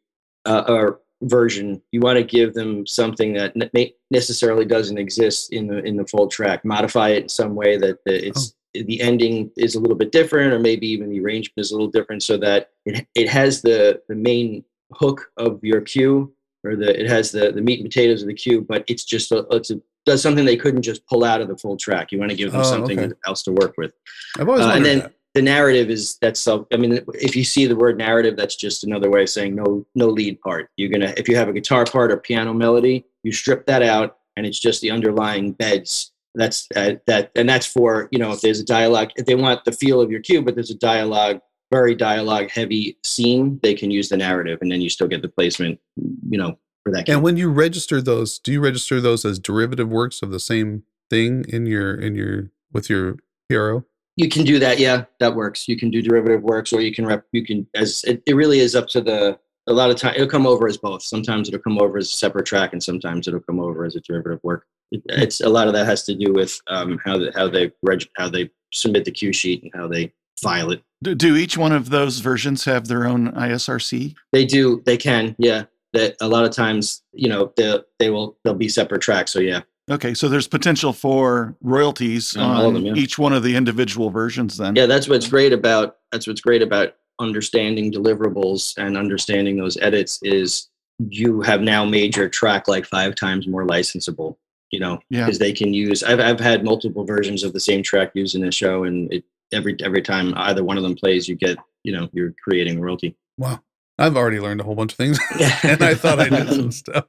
uh, 0.45 0.63
or 0.67 1.01
version, 1.23 1.81
you 1.91 1.99
want 1.99 2.17
to 2.17 2.23
give 2.23 2.53
them 2.53 2.87
something 2.87 3.33
that 3.33 3.55
ne- 3.55 3.95
necessarily 4.11 4.65
doesn't 4.65 4.97
exist 4.97 5.53
in 5.53 5.67
the 5.67 5.83
in 5.83 5.97
the 5.97 6.07
full 6.07 6.27
track. 6.27 6.63
Modify 6.63 7.09
it 7.09 7.23
in 7.23 7.29
some 7.29 7.55
way 7.55 7.77
that 7.77 7.99
the, 8.05 8.27
it's 8.27 8.53
oh. 8.77 8.83
the 8.85 9.01
ending 9.01 9.51
is 9.57 9.75
a 9.75 9.79
little 9.79 9.97
bit 9.97 10.11
different, 10.11 10.53
or 10.53 10.59
maybe 10.59 10.87
even 10.87 11.09
the 11.09 11.19
arrangement 11.19 11.57
is 11.57 11.71
a 11.71 11.75
little 11.75 11.91
different, 11.91 12.23
so 12.23 12.37
that 12.37 12.69
it 12.85 13.07
it 13.15 13.29
has 13.29 13.61
the 13.61 14.01
the 14.07 14.15
main 14.15 14.63
hook 14.93 15.31
of 15.37 15.59
your 15.63 15.81
cue 15.81 16.33
or 16.63 16.75
the 16.75 16.99
it 16.99 17.09
has 17.09 17.31
the 17.31 17.51
the 17.51 17.61
meat 17.61 17.79
and 17.79 17.89
potatoes 17.89 18.21
of 18.21 18.27
the 18.27 18.33
cue, 18.33 18.61
but 18.61 18.83
it's 18.87 19.03
just 19.03 19.31
a, 19.31 19.45
it's 19.51 19.71
a, 19.71 19.79
does 20.05 20.21
something 20.21 20.45
they 20.45 20.57
couldn't 20.57 20.81
just 20.81 21.05
pull 21.07 21.23
out 21.23 21.41
of 21.41 21.47
the 21.47 21.57
full 21.57 21.77
track. 21.77 22.11
You 22.11 22.19
want 22.19 22.31
to 22.31 22.37
give 22.37 22.51
them 22.51 22.61
oh, 22.61 22.63
something 22.63 22.99
okay. 22.99 23.13
else 23.27 23.43
to 23.43 23.51
work 23.51 23.75
with. 23.77 23.93
I've 24.37 24.47
always 24.47 24.65
uh, 24.65 24.69
and 24.69 24.85
then 24.85 24.99
that. 24.99 25.13
The 25.39 25.43
narrative 25.43 25.89
is 25.89 26.17
that's 26.19 26.41
so. 26.41 26.67
I 26.73 26.75
mean, 26.75 26.99
if 27.13 27.33
you 27.33 27.45
see 27.45 27.65
the 27.65 27.75
word 27.77 27.97
narrative, 27.97 28.35
that's 28.35 28.57
just 28.57 28.83
another 28.83 29.09
way 29.09 29.21
of 29.21 29.29
saying 29.29 29.55
no 29.55 29.85
no 29.95 30.07
lead 30.07 30.41
part. 30.41 30.69
You're 30.75 30.89
gonna 30.89 31.13
if 31.15 31.29
you 31.29 31.37
have 31.37 31.47
a 31.47 31.53
guitar 31.53 31.85
part 31.85 32.11
or 32.11 32.17
piano 32.17 32.53
melody, 32.53 33.05
you 33.23 33.31
strip 33.31 33.65
that 33.67 33.81
out, 33.81 34.17
and 34.35 34.45
it's 34.45 34.59
just 34.59 34.81
the 34.81 34.91
underlying 34.91 35.53
beds. 35.53 36.11
That's 36.35 36.67
uh, 36.75 36.95
that, 37.07 37.31
and 37.37 37.47
that's 37.47 37.65
for 37.65 38.09
you 38.11 38.19
know 38.19 38.33
if 38.33 38.41
there's 38.41 38.59
a 38.59 38.65
dialogue. 38.65 39.11
If 39.15 39.27
they 39.27 39.35
want 39.35 39.63
the 39.63 39.71
feel 39.71 40.01
of 40.01 40.11
your 40.11 40.19
cue, 40.19 40.41
but 40.41 40.55
there's 40.55 40.71
a 40.71 40.77
dialogue 40.77 41.39
very 41.71 41.93
dialogue 41.93 42.49
heavy 42.49 42.97
scene, 43.03 43.59
they 43.61 43.75
can 43.75 43.91
use 43.91 44.09
the 44.09 44.17
narrative, 44.17 44.57
and 44.61 44.71
then 44.71 44.81
you 44.81 44.89
still 44.89 45.07
get 45.07 45.21
the 45.21 45.29
placement. 45.29 45.79
You 45.95 46.37
know, 46.37 46.59
for 46.83 46.91
that. 46.91 47.07
And 47.07 47.23
when 47.23 47.37
you 47.37 47.49
register 47.49 48.01
those, 48.01 48.39
do 48.39 48.51
you 48.51 48.59
register 48.59 48.99
those 48.99 49.23
as 49.23 49.39
derivative 49.39 49.87
works 49.87 50.21
of 50.21 50.31
the 50.31 50.39
same 50.39 50.83
thing 51.09 51.45
in 51.47 51.65
your 51.65 51.95
in 51.95 52.15
your 52.15 52.51
with 52.73 52.89
your 52.89 53.15
PRO? 53.49 53.85
You 54.19 54.27
can 54.27 54.43
do 54.43 54.59
that. 54.59 54.79
Yeah, 54.79 55.05
that 55.21 55.33
works. 55.33 55.65
You 55.69 55.77
can 55.77 55.89
do 55.89 56.01
derivative 56.01 56.43
works, 56.43 56.73
or 56.73 56.81
you 56.81 56.93
can 56.93 57.05
rep. 57.05 57.25
You 57.31 57.45
can 57.45 57.65
as 57.73 58.03
it, 58.03 58.21
it 58.25 58.35
really 58.35 58.59
is 58.59 58.75
up 58.75 58.89
to 58.89 58.99
the. 58.99 59.39
A 59.67 59.71
lot 59.71 59.89
of 59.89 59.95
time 59.95 60.13
it'll 60.15 60.27
come 60.27 60.45
over 60.45 60.67
as 60.67 60.75
both. 60.75 61.03
Sometimes 61.03 61.47
it'll 61.47 61.61
come 61.61 61.79
over 61.79 61.97
as 61.97 62.07
a 62.07 62.15
separate 62.15 62.45
track, 62.45 62.73
and 62.73 62.83
sometimes 62.83 63.29
it'll 63.29 63.39
come 63.39 63.61
over 63.61 63.85
as 63.85 63.95
a 63.95 64.01
derivative 64.01 64.41
work. 64.43 64.65
It, 64.91 65.03
it's 65.07 65.39
a 65.39 65.47
lot 65.47 65.67
of 65.69 65.73
that 65.73 65.85
has 65.85 66.03
to 66.03 66.15
do 66.15 66.33
with 66.33 66.59
um, 66.67 66.99
how 67.05 67.17
the, 67.17 67.31
how 67.33 67.47
they 67.47 67.71
reg, 67.81 68.03
how 68.17 68.27
they 68.27 68.49
submit 68.73 69.05
the 69.05 69.11
cue 69.11 69.31
sheet 69.31 69.63
and 69.63 69.71
how 69.73 69.87
they 69.87 70.11
file 70.41 70.71
it. 70.71 70.83
Do, 71.01 71.15
do 71.15 71.37
each 71.37 71.57
one 71.57 71.71
of 71.71 71.89
those 71.89 72.19
versions 72.19 72.65
have 72.65 72.89
their 72.89 73.07
own 73.07 73.31
ISRC? 73.31 74.15
They 74.33 74.43
do. 74.43 74.83
They 74.85 74.97
can. 74.97 75.33
Yeah 75.39 75.63
that 75.93 76.15
a 76.21 76.27
lot 76.27 76.45
of 76.45 76.51
times 76.51 77.03
you 77.13 77.27
know 77.29 77.51
they 77.57 77.79
they 77.97 78.09
will 78.09 78.37
they'll 78.43 78.53
be 78.53 78.69
separate 78.69 79.01
tracks 79.01 79.31
so 79.31 79.39
yeah 79.39 79.61
okay 79.89 80.13
so 80.13 80.29
there's 80.29 80.47
potential 80.47 80.93
for 80.93 81.55
royalties 81.61 82.35
on, 82.35 82.65
on 82.65 82.73
them, 82.73 82.85
yeah. 82.85 82.93
each 82.93 83.17
one 83.17 83.33
of 83.33 83.43
the 83.43 83.55
individual 83.55 84.09
versions 84.09 84.57
then 84.57 84.75
yeah 84.75 84.85
that's 84.85 85.07
what's 85.07 85.27
great 85.27 85.53
about 85.53 85.97
that's 86.11 86.27
what's 86.27 86.41
great 86.41 86.61
about 86.61 86.95
understanding 87.19 87.91
deliverables 87.91 88.77
and 88.77 88.97
understanding 88.97 89.57
those 89.57 89.77
edits 89.77 90.19
is 90.23 90.69
you 91.09 91.41
have 91.41 91.61
now 91.61 91.85
made 91.85 92.15
your 92.15 92.29
track 92.29 92.67
like 92.67 92.85
five 92.85 93.15
times 93.15 93.47
more 93.47 93.65
licensable 93.65 94.37
you 94.71 94.79
know 94.79 94.99
because 95.09 95.39
yeah. 95.39 95.45
they 95.45 95.53
can 95.53 95.73
use 95.73 96.03
I've, 96.03 96.19
I've 96.19 96.39
had 96.39 96.63
multiple 96.63 97.05
versions 97.05 97.43
of 97.43 97.53
the 97.53 97.59
same 97.59 97.83
track 97.83 98.11
used 98.13 98.35
in 98.35 98.43
a 98.45 98.51
show 98.51 98.83
and 98.83 99.11
it 99.11 99.23
every 99.51 99.75
every 99.81 100.01
time 100.01 100.33
either 100.35 100.63
one 100.63 100.77
of 100.77 100.83
them 100.83 100.95
plays 100.95 101.27
you 101.27 101.35
get 101.35 101.57
you 101.83 101.91
know 101.91 102.09
you're 102.13 102.33
creating 102.43 102.79
royalty 102.79 103.15
wow 103.37 103.59
I've 103.99 104.15
already 104.15 104.39
learned 104.39 104.61
a 104.61 104.63
whole 104.63 104.75
bunch 104.75 104.93
of 104.93 104.97
things, 104.97 105.19
and 105.63 105.83
I 105.83 105.93
thought 105.93 106.19
I 106.19 106.29
knew 106.29 106.47
some 106.47 106.71
stuff. 106.71 107.05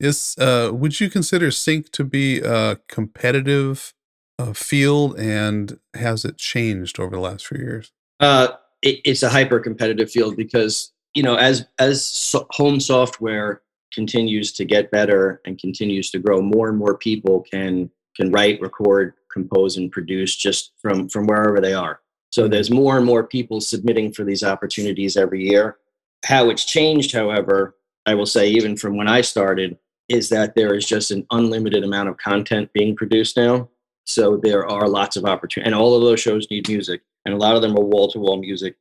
Is 0.00 0.36
uh, 0.38 0.70
would 0.72 1.00
you 1.00 1.08
consider 1.08 1.50
sync 1.50 1.90
to 1.92 2.04
be 2.04 2.40
a 2.40 2.78
competitive 2.88 3.94
uh, 4.38 4.52
field, 4.52 5.18
and 5.18 5.78
has 5.94 6.24
it 6.24 6.36
changed 6.36 6.98
over 6.98 7.14
the 7.14 7.22
last 7.22 7.46
few 7.46 7.58
years? 7.58 7.92
Uh, 8.20 8.48
it, 8.82 9.00
it's 9.04 9.22
a 9.22 9.28
hyper 9.28 9.60
competitive 9.60 10.10
field 10.10 10.36
because 10.36 10.92
you 11.14 11.22
know 11.22 11.36
as 11.36 11.66
as 11.78 12.04
so 12.04 12.46
home 12.50 12.80
software 12.80 13.62
continues 13.92 14.52
to 14.52 14.64
get 14.64 14.90
better 14.90 15.40
and 15.44 15.58
continues 15.58 16.10
to 16.10 16.18
grow, 16.18 16.42
more 16.42 16.68
and 16.68 16.78
more 16.78 16.98
people 16.98 17.42
can 17.42 17.90
can 18.16 18.30
write, 18.30 18.60
record, 18.60 19.14
compose, 19.32 19.76
and 19.76 19.90
produce 19.90 20.36
just 20.36 20.72
from 20.80 21.08
from 21.08 21.26
wherever 21.26 21.60
they 21.60 21.74
are. 21.74 22.00
So 22.30 22.48
there's 22.48 22.70
more 22.70 22.96
and 22.96 23.06
more 23.06 23.24
people 23.24 23.60
submitting 23.60 24.12
for 24.12 24.24
these 24.24 24.42
opportunities 24.42 25.16
every 25.16 25.48
year. 25.48 25.76
How 26.24 26.50
it's 26.50 26.64
changed, 26.64 27.12
however, 27.12 27.76
I 28.06 28.14
will 28.14 28.26
say, 28.26 28.48
even 28.48 28.76
from 28.76 28.96
when 28.96 29.08
I 29.08 29.20
started, 29.20 29.78
is 30.08 30.28
that 30.28 30.54
there 30.54 30.74
is 30.74 30.86
just 30.86 31.10
an 31.10 31.26
unlimited 31.30 31.84
amount 31.84 32.08
of 32.08 32.16
content 32.16 32.72
being 32.72 32.94
produced 32.94 33.36
now. 33.36 33.68
So 34.06 34.36
there 34.42 34.66
are 34.66 34.86
lots 34.86 35.16
of 35.16 35.24
opportunities, 35.24 35.66
and 35.66 35.74
all 35.74 35.96
of 35.96 36.02
those 36.02 36.20
shows 36.20 36.46
need 36.50 36.68
music, 36.68 37.02
and 37.24 37.34
a 37.34 37.38
lot 37.38 37.56
of 37.56 37.62
them 37.62 37.76
are 37.76 37.84
wall-to-wall 37.84 38.38
music. 38.38 38.76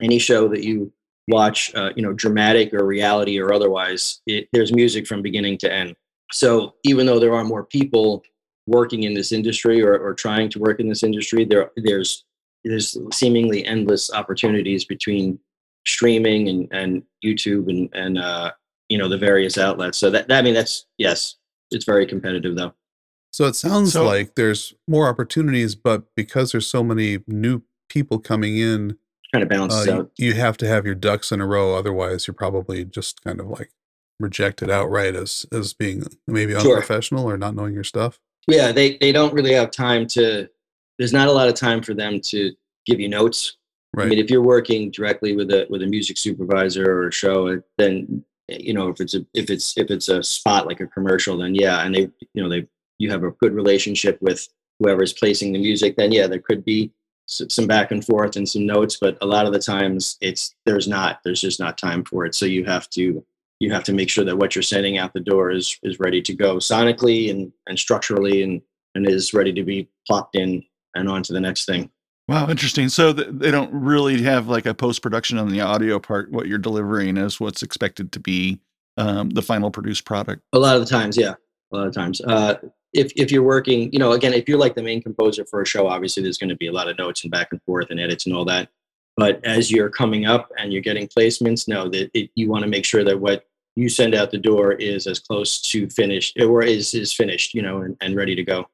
Any 0.00 0.18
show 0.18 0.46
that 0.48 0.62
you 0.62 0.92
watch, 1.26 1.74
uh, 1.74 1.90
you 1.96 2.02
know, 2.02 2.12
dramatic 2.12 2.72
or 2.72 2.86
reality 2.86 3.40
or 3.40 3.52
otherwise, 3.52 4.20
it, 4.26 4.48
there's 4.52 4.72
music 4.72 5.06
from 5.06 5.20
beginning 5.20 5.58
to 5.58 5.72
end. 5.72 5.96
So 6.32 6.74
even 6.84 7.06
though 7.06 7.18
there 7.18 7.34
are 7.34 7.44
more 7.44 7.64
people 7.64 8.22
working 8.66 9.02
in 9.02 9.14
this 9.14 9.32
industry 9.32 9.82
or, 9.82 9.98
or 9.98 10.14
trying 10.14 10.48
to 10.50 10.58
work 10.58 10.78
in 10.78 10.88
this 10.88 11.02
industry, 11.02 11.44
there 11.44 11.70
there's 11.76 12.24
there's 12.64 12.96
seemingly 13.12 13.64
endless 13.64 14.12
opportunities 14.12 14.84
between 14.84 15.38
streaming 15.86 16.48
and, 16.48 16.68
and 16.70 17.02
YouTube 17.24 17.68
and, 17.68 17.88
and 17.94 18.18
uh, 18.18 18.50
you 18.88 18.98
know 18.98 19.08
the 19.08 19.18
various 19.18 19.58
outlets. 19.58 19.98
So 19.98 20.10
that, 20.10 20.28
that 20.28 20.38
I 20.38 20.42
mean 20.42 20.54
that's 20.54 20.86
yes, 20.96 21.36
it's 21.70 21.84
very 21.84 22.06
competitive 22.06 22.56
though. 22.56 22.74
So 23.30 23.46
it 23.46 23.56
sounds 23.56 23.92
so, 23.92 24.04
like 24.04 24.34
there's 24.34 24.74
more 24.86 25.08
opportunities, 25.08 25.74
but 25.74 26.04
because 26.16 26.52
there's 26.52 26.66
so 26.66 26.82
many 26.82 27.18
new 27.26 27.62
people 27.88 28.18
coming 28.18 28.56
in, 28.56 28.96
kind 29.32 29.42
of 29.42 29.48
balances 29.48 29.86
uh, 29.86 29.98
out. 29.98 30.10
You, 30.16 30.28
you 30.28 30.34
have 30.34 30.56
to 30.58 30.68
have 30.68 30.86
your 30.86 30.94
ducks 30.94 31.30
in 31.30 31.40
a 31.40 31.46
row, 31.46 31.74
otherwise 31.74 32.26
you're 32.26 32.34
probably 32.34 32.84
just 32.84 33.22
kind 33.22 33.40
of 33.40 33.46
like 33.46 33.70
rejected 34.18 34.70
outright 34.70 35.14
as 35.14 35.46
as 35.52 35.74
being 35.74 36.04
maybe 36.26 36.54
unprofessional 36.54 37.24
sure. 37.24 37.34
or 37.34 37.38
not 37.38 37.54
knowing 37.54 37.74
your 37.74 37.84
stuff. 37.84 38.18
Yeah, 38.46 38.72
they 38.72 38.96
they 38.96 39.12
don't 39.12 39.34
really 39.34 39.52
have 39.52 39.70
time 39.70 40.06
to 40.08 40.48
there's 40.98 41.12
not 41.12 41.28
a 41.28 41.32
lot 41.32 41.48
of 41.48 41.54
time 41.54 41.82
for 41.82 41.94
them 41.94 42.20
to 42.20 42.52
give 42.86 42.98
you 42.98 43.08
notes. 43.08 43.56
Right. 43.94 44.06
I 44.06 44.08
mean, 44.08 44.18
if 44.18 44.30
you're 44.30 44.42
working 44.42 44.90
directly 44.90 45.34
with 45.34 45.50
a 45.50 45.66
with 45.70 45.82
a 45.82 45.86
music 45.86 46.18
supervisor 46.18 46.90
or 46.90 47.08
a 47.08 47.12
show, 47.12 47.62
then 47.76 48.24
you 48.48 48.74
know 48.74 48.88
if 48.88 49.00
it's 49.00 49.14
a 49.14 49.24
if 49.34 49.50
it's 49.50 49.76
if 49.76 49.90
it's 49.90 50.08
a 50.08 50.22
spot 50.22 50.66
like 50.66 50.80
a 50.80 50.86
commercial, 50.86 51.38
then 51.38 51.54
yeah, 51.54 51.84
and 51.84 51.94
they 51.94 52.10
you 52.34 52.42
know 52.42 52.48
they 52.48 52.66
you 52.98 53.10
have 53.10 53.22
a 53.22 53.30
good 53.32 53.54
relationship 53.54 54.20
with 54.20 54.48
whoever's 54.78 55.12
placing 55.12 55.52
the 55.52 55.58
music, 55.58 55.96
then 55.96 56.12
yeah, 56.12 56.26
there 56.26 56.40
could 56.40 56.64
be 56.64 56.92
some 57.26 57.66
back 57.66 57.90
and 57.90 58.04
forth 58.04 58.36
and 58.36 58.48
some 58.48 58.64
notes, 58.64 58.96
but 58.98 59.18
a 59.20 59.26
lot 59.26 59.46
of 59.46 59.52
the 59.52 59.58
times 59.58 60.16
it's 60.20 60.54
there's 60.64 60.88
not 60.88 61.20
there's 61.24 61.40
just 61.40 61.60
not 61.60 61.76
time 61.76 62.02
for 62.04 62.24
it. 62.24 62.34
So 62.34 62.46
you 62.46 62.64
have 62.64 62.88
to 62.90 63.24
you 63.60 63.72
have 63.72 63.84
to 63.84 63.92
make 63.92 64.08
sure 64.08 64.24
that 64.24 64.38
what 64.38 64.54
you're 64.54 64.62
sending 64.62 64.98
out 64.98 65.12
the 65.12 65.20
door 65.20 65.50
is 65.50 65.78
is 65.82 66.00
ready 66.00 66.22
to 66.22 66.34
go 66.34 66.56
sonically 66.56 67.30
and 67.30 67.52
and 67.66 67.78
structurally 67.78 68.42
and 68.42 68.62
and 68.94 69.08
is 69.08 69.34
ready 69.34 69.52
to 69.52 69.62
be 69.62 69.88
plopped 70.06 70.36
in 70.36 70.64
and 70.94 71.08
on 71.08 71.22
to 71.24 71.32
the 71.32 71.40
next 71.40 71.66
thing. 71.66 71.90
Wow, 72.28 72.48
interesting. 72.50 72.90
So 72.90 73.12
th- 73.12 73.28
they 73.30 73.50
don't 73.50 73.72
really 73.72 74.22
have 74.22 74.48
like 74.48 74.66
a 74.66 74.74
post 74.74 75.02
production 75.02 75.38
on 75.38 75.48
the 75.48 75.62
audio 75.62 75.98
part. 75.98 76.30
What 76.30 76.46
you're 76.46 76.58
delivering 76.58 77.16
is 77.16 77.40
what's 77.40 77.62
expected 77.62 78.12
to 78.12 78.20
be 78.20 78.60
um, 78.98 79.30
the 79.30 79.42
final 79.42 79.70
produced 79.70 80.04
product. 80.04 80.42
A 80.52 80.58
lot 80.58 80.76
of 80.76 80.82
the 80.82 80.86
times, 80.86 81.16
yeah, 81.16 81.34
a 81.72 81.76
lot 81.76 81.86
of 81.86 81.94
times. 81.94 82.20
Uh, 82.20 82.56
if 82.92 83.12
if 83.16 83.32
you're 83.32 83.42
working, 83.42 83.90
you 83.92 83.98
know, 83.98 84.12
again, 84.12 84.34
if 84.34 84.48
you're 84.48 84.58
like 84.58 84.74
the 84.74 84.82
main 84.82 85.02
composer 85.02 85.44
for 85.46 85.62
a 85.62 85.66
show, 85.66 85.86
obviously 85.86 86.22
there's 86.22 86.38
going 86.38 86.50
to 86.50 86.56
be 86.56 86.66
a 86.66 86.72
lot 86.72 86.88
of 86.88 86.98
notes 86.98 87.22
and 87.24 87.30
back 87.30 87.48
and 87.52 87.62
forth 87.62 87.90
and 87.90 87.98
edits 87.98 88.26
and 88.26 88.34
all 88.34 88.44
that. 88.44 88.68
But 89.16 89.44
as 89.44 89.70
you're 89.70 89.90
coming 89.90 90.26
up 90.26 90.50
and 90.58 90.72
you're 90.72 90.82
getting 90.82 91.08
placements, 91.08 91.66
no, 91.66 91.88
that 91.88 92.10
it, 92.14 92.30
you 92.34 92.48
want 92.48 92.62
to 92.62 92.68
make 92.68 92.84
sure 92.84 93.04
that 93.04 93.18
what 93.18 93.46
you 93.74 93.88
send 93.88 94.14
out 94.14 94.30
the 94.30 94.38
door 94.38 94.72
is 94.72 95.06
as 95.06 95.18
close 95.18 95.60
to 95.62 95.88
finished 95.88 96.38
or 96.40 96.62
is 96.62 96.92
is 96.94 97.12
finished, 97.12 97.54
you 97.54 97.62
know, 97.62 97.78
and, 97.82 97.96
and 98.00 98.16
ready 98.16 98.34
to 98.34 98.44
go. 98.44 98.68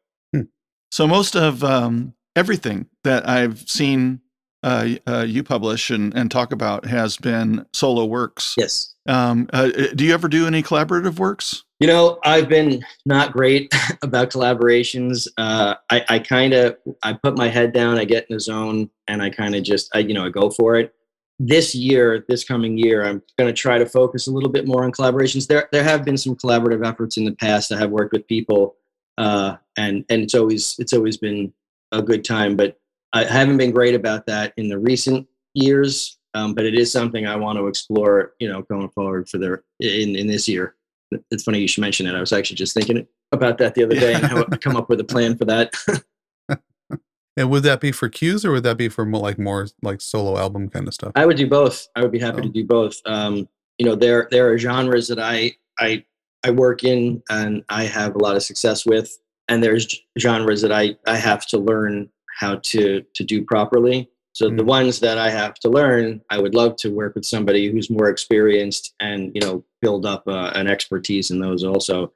So 0.90 1.08
most 1.08 1.34
of 1.34 1.64
um, 1.64 2.14
everything 2.36 2.86
that 3.04 3.28
I've 3.28 3.68
seen 3.68 4.20
uh, 4.64 4.88
uh, 5.06 5.24
you 5.28 5.44
publish 5.44 5.90
and, 5.90 6.16
and 6.16 6.30
talk 6.30 6.50
about 6.50 6.86
has 6.86 7.18
been 7.18 7.66
solo 7.74 8.06
works. 8.06 8.54
Yes. 8.56 8.94
Um, 9.06 9.46
uh, 9.52 9.70
uh 9.76 9.86
do 9.94 10.04
you 10.04 10.14
ever 10.14 10.26
do 10.26 10.46
any 10.46 10.62
collaborative 10.62 11.18
works? 11.18 11.64
You 11.80 11.86
know, 11.86 12.18
I've 12.24 12.48
been 12.48 12.82
not 13.04 13.32
great 13.32 13.70
about 14.02 14.30
collaborations. 14.30 15.28
Uh, 15.36 15.74
I, 15.90 16.04
I 16.08 16.18
kind 16.18 16.54
of 16.54 16.78
I 17.02 17.12
put 17.12 17.36
my 17.36 17.48
head 17.48 17.74
down, 17.74 17.98
I 17.98 18.06
get 18.06 18.26
in 18.30 18.36
the 18.36 18.40
zone, 18.40 18.88
and 19.06 19.20
I 19.20 19.28
kind 19.28 19.54
of 19.54 19.62
just 19.62 19.94
I 19.94 19.98
you 19.98 20.14
know 20.14 20.24
I 20.24 20.30
go 20.30 20.48
for 20.50 20.76
it. 20.76 20.94
This 21.38 21.74
year, 21.74 22.24
this 22.28 22.44
coming 22.44 22.78
year, 22.78 23.04
I'm 23.04 23.20
going 23.38 23.52
to 23.52 23.60
try 23.60 23.76
to 23.76 23.84
focus 23.84 24.28
a 24.28 24.30
little 24.30 24.48
bit 24.48 24.66
more 24.66 24.84
on 24.84 24.92
collaborations. 24.92 25.46
There 25.46 25.68
there 25.72 25.84
have 25.84 26.06
been 26.06 26.16
some 26.16 26.36
collaborative 26.36 26.86
efforts 26.86 27.18
in 27.18 27.26
the 27.26 27.32
past. 27.32 27.70
I 27.70 27.76
have 27.76 27.90
worked 27.90 28.14
with 28.14 28.26
people, 28.26 28.76
uh, 29.18 29.56
and 29.76 30.06
and 30.08 30.22
it's 30.22 30.34
always 30.34 30.76
it's 30.78 30.94
always 30.94 31.18
been 31.18 31.52
a 31.98 32.02
good 32.02 32.24
time. 32.24 32.56
But 32.56 32.76
I 33.12 33.24
haven't 33.24 33.56
been 33.56 33.70
great 33.70 33.94
about 33.94 34.26
that 34.26 34.52
in 34.56 34.68
the 34.68 34.78
recent 34.78 35.26
years. 35.54 36.18
Um, 36.34 36.52
but 36.52 36.64
it 36.64 36.74
is 36.74 36.90
something 36.90 37.26
I 37.26 37.36
want 37.36 37.58
to 37.58 37.68
explore, 37.68 38.32
you 38.40 38.48
know, 38.48 38.62
going 38.62 38.88
forward 38.90 39.28
for 39.28 39.38
the 39.38 39.62
in 39.80 40.16
in 40.16 40.26
this 40.26 40.48
year. 40.48 40.74
It's 41.30 41.44
funny 41.44 41.60
you 41.60 41.68
should 41.68 41.82
mention 41.82 42.06
it. 42.06 42.14
I 42.14 42.20
was 42.20 42.32
actually 42.32 42.56
just 42.56 42.74
thinking 42.74 43.06
about 43.30 43.58
that 43.58 43.74
the 43.74 43.84
other 43.84 43.94
day 43.94 44.14
and 44.14 44.24
how 44.24 44.44
come 44.44 44.76
up 44.76 44.88
with 44.88 44.98
a 44.98 45.04
plan 45.04 45.36
for 45.36 45.44
that. 45.44 45.72
and 47.36 47.50
would 47.50 47.62
that 47.62 47.80
be 47.80 47.92
for 47.92 48.08
cues 48.08 48.44
or 48.44 48.50
would 48.50 48.64
that 48.64 48.76
be 48.76 48.88
for 48.88 49.04
more, 49.04 49.20
like 49.20 49.38
more 49.38 49.68
like 49.80 50.00
solo 50.00 50.36
album 50.36 50.68
kind 50.68 50.88
of 50.88 50.94
stuff? 50.94 51.12
I 51.14 51.24
would 51.24 51.36
do 51.36 51.46
both. 51.46 51.86
I 51.94 52.02
would 52.02 52.10
be 52.10 52.18
happy 52.18 52.40
oh. 52.40 52.42
to 52.42 52.48
do 52.48 52.64
both. 52.64 52.96
Um, 53.06 53.48
you 53.78 53.86
know, 53.86 53.94
there 53.94 54.26
there 54.32 54.52
are 54.52 54.58
genres 54.58 55.06
that 55.08 55.20
I 55.20 55.52
I 55.78 56.04
I 56.44 56.50
work 56.50 56.84
in 56.84 57.22
and 57.30 57.64
I 57.68 57.84
have 57.84 58.16
a 58.16 58.18
lot 58.18 58.36
of 58.36 58.42
success 58.42 58.84
with, 58.84 59.16
and 59.48 59.62
there's 59.62 60.02
genres 60.18 60.62
that 60.62 60.72
I 60.72 60.96
I 61.06 61.16
have 61.16 61.46
to 61.46 61.58
learn 61.58 62.08
how 62.38 62.56
to 62.56 63.02
to 63.14 63.24
do 63.24 63.44
properly. 63.44 64.10
So 64.32 64.46
mm-hmm. 64.46 64.56
the 64.56 64.64
ones 64.64 65.00
that 65.00 65.16
I 65.16 65.30
have 65.30 65.54
to 65.60 65.68
learn, 65.68 66.20
I 66.28 66.38
would 66.38 66.54
love 66.54 66.76
to 66.76 66.90
work 66.92 67.14
with 67.14 67.24
somebody 67.24 67.70
who's 67.70 67.90
more 67.90 68.08
experienced 68.08 68.94
and 69.00 69.32
you 69.34 69.40
know 69.40 69.64
build 69.80 70.06
up 70.06 70.26
uh, 70.26 70.52
an 70.54 70.66
expertise 70.68 71.30
in 71.30 71.40
those 71.40 71.64
also. 71.64 72.12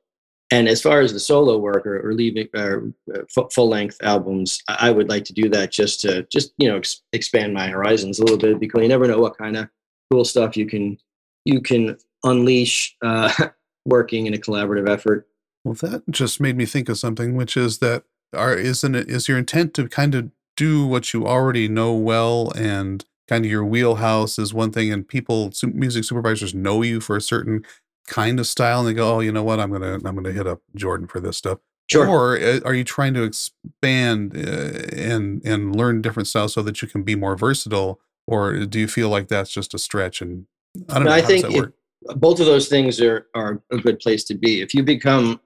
And 0.50 0.66
as 0.66 0.80
far 0.80 1.00
as 1.00 1.12
the 1.12 1.20
solo 1.20 1.58
work 1.58 1.84
or, 1.86 2.08
or 2.08 2.14
leaving 2.14 2.48
or 2.54 2.90
uh, 3.14 3.44
full 3.52 3.68
length 3.68 3.98
albums, 4.02 4.62
I, 4.66 4.88
I 4.88 4.90
would 4.90 5.10
like 5.10 5.24
to 5.26 5.34
do 5.34 5.50
that 5.50 5.70
just 5.70 6.00
to 6.00 6.22
just 6.24 6.52
you 6.58 6.68
know 6.68 6.78
ex- 6.78 7.02
expand 7.12 7.54
my 7.54 7.68
horizons 7.68 8.18
a 8.18 8.22
little 8.22 8.38
bit 8.38 8.58
because 8.58 8.82
you 8.82 8.88
never 8.88 9.06
know 9.06 9.20
what 9.20 9.38
kind 9.38 9.56
of 9.56 9.68
cool 10.10 10.24
stuff 10.24 10.56
you 10.56 10.66
can 10.66 10.98
you 11.44 11.60
can 11.60 11.96
unleash 12.24 12.96
uh, 13.02 13.32
working 13.84 14.26
in 14.26 14.34
a 14.34 14.38
collaborative 14.38 14.88
effort. 14.88 15.27
Well, 15.64 15.74
that 15.74 16.08
just 16.10 16.40
made 16.40 16.56
me 16.56 16.66
think 16.66 16.88
of 16.88 16.98
something, 16.98 17.34
which 17.34 17.56
is 17.56 17.78
that 17.78 18.04
are 18.32 18.54
isn't 18.54 18.94
it 18.94 19.10
is 19.10 19.28
your 19.28 19.38
intent 19.38 19.74
to 19.74 19.88
kind 19.88 20.14
of 20.14 20.30
do 20.56 20.86
what 20.86 21.12
you 21.14 21.26
already 21.26 21.68
know 21.68 21.94
well 21.94 22.52
and 22.56 23.04
kind 23.26 23.44
of 23.44 23.50
your 23.50 23.64
wheelhouse 23.64 24.38
is 24.38 24.52
one 24.52 24.70
thing 24.70 24.92
and 24.92 25.08
people 25.08 25.52
music 25.72 26.04
supervisors 26.04 26.54
know 26.54 26.82
you 26.82 27.00
for 27.00 27.16
a 27.16 27.20
certain 27.20 27.64
kind 28.06 28.40
of 28.40 28.46
style 28.46 28.80
and 28.80 28.88
they 28.88 28.94
go 28.94 29.16
oh 29.16 29.20
you 29.20 29.32
know 29.32 29.42
what? 29.42 29.60
I'm 29.60 29.70
gonna 29.70 29.94
i'm 29.94 30.14
gonna 30.14 30.32
hit 30.32 30.46
up 30.46 30.60
jordan 30.74 31.06
for 31.06 31.20
this 31.20 31.36
stuff. 31.36 31.58
Sure. 31.90 32.06
Or 32.06 32.38
uh, 32.38 32.60
are 32.66 32.74
you 32.74 32.84
trying 32.84 33.14
to 33.14 33.22
expand 33.22 34.36
uh, 34.36 34.94
and 34.94 35.42
and 35.44 35.74
learn 35.74 36.02
different 36.02 36.26
styles 36.26 36.52
so 36.52 36.62
that 36.62 36.82
you 36.82 36.88
can 36.88 37.02
be 37.02 37.14
more 37.14 37.36
versatile? 37.36 38.00
Or 38.26 38.66
do 38.66 38.78
you 38.78 38.88
feel 38.88 39.08
like 39.08 39.28
that's 39.28 39.50
just 39.50 39.72
a 39.72 39.78
stretch 39.78 40.20
and 40.20 40.46
i 40.90 40.94
don't 40.94 41.04
no, 41.04 41.10
know 41.10 41.16
i 41.16 41.22
think 41.22 41.46
it, 41.50 41.72
both 42.16 42.40
of 42.40 42.46
those 42.46 42.68
things 42.68 43.00
are 43.00 43.26
are 43.34 43.62
a 43.70 43.78
good 43.78 43.98
place 44.00 44.24
to 44.24 44.34
be. 44.34 44.60
If 44.60 44.74
you 44.74 44.82
become 44.82 45.40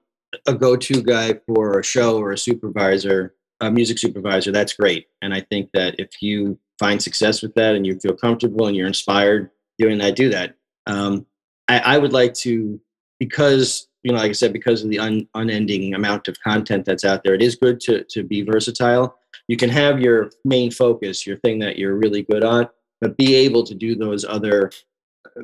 a 0.45 0.53
go-to 0.53 1.01
guy 1.01 1.39
for 1.45 1.79
a 1.79 1.83
show 1.83 2.17
or 2.17 2.31
a 2.31 2.37
supervisor 2.37 3.35
a 3.67 3.71
music 3.71 3.97
supervisor, 3.97 4.51
that's 4.51 4.73
great. 4.73 5.07
And 5.21 5.33
I 5.33 5.41
think 5.41 5.69
that 5.73 5.95
if 5.99 6.21
you 6.21 6.57
find 6.79 7.01
success 7.01 7.41
with 7.41 7.53
that 7.55 7.75
and 7.75 7.85
you 7.85 7.99
feel 7.99 8.15
comfortable 8.15 8.67
and 8.67 8.75
you're 8.75 8.87
inspired 8.87 9.49
doing 9.77 9.97
that, 9.99 10.15
do 10.15 10.29
that. 10.29 10.55
Um, 10.87 11.25
I, 11.67 11.79
I, 11.79 11.97
would 11.97 12.13
like 12.13 12.33
to, 12.35 12.79
because, 13.19 13.87
you 14.03 14.11
know, 14.11 14.19
like 14.19 14.29
I 14.29 14.33
said, 14.33 14.53
because 14.53 14.83
of 14.83 14.89
the 14.89 14.99
un, 14.99 15.27
unending 15.33 15.93
amount 15.93 16.27
of 16.27 16.39
content 16.41 16.85
that's 16.85 17.05
out 17.05 17.23
there, 17.23 17.33
it 17.33 17.41
is 17.41 17.55
good 17.55 17.79
to, 17.81 18.03
to 18.09 18.23
be 18.23 18.41
versatile. 18.41 19.17
You 19.47 19.55
can 19.55 19.69
have 19.69 20.01
your 20.01 20.29
main 20.43 20.71
focus, 20.71 21.25
your 21.25 21.37
thing 21.37 21.59
that 21.59 21.77
you're 21.77 21.95
really 21.95 22.23
good 22.23 22.43
at, 22.43 22.71
but 22.99 23.17
be 23.17 23.35
able 23.35 23.63
to 23.63 23.75
do 23.75 23.95
those 23.95 24.25
other, 24.25 24.71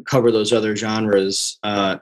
cover 0.06 0.32
those 0.32 0.52
other 0.52 0.76
genres 0.76 1.58
uh, 1.64 1.98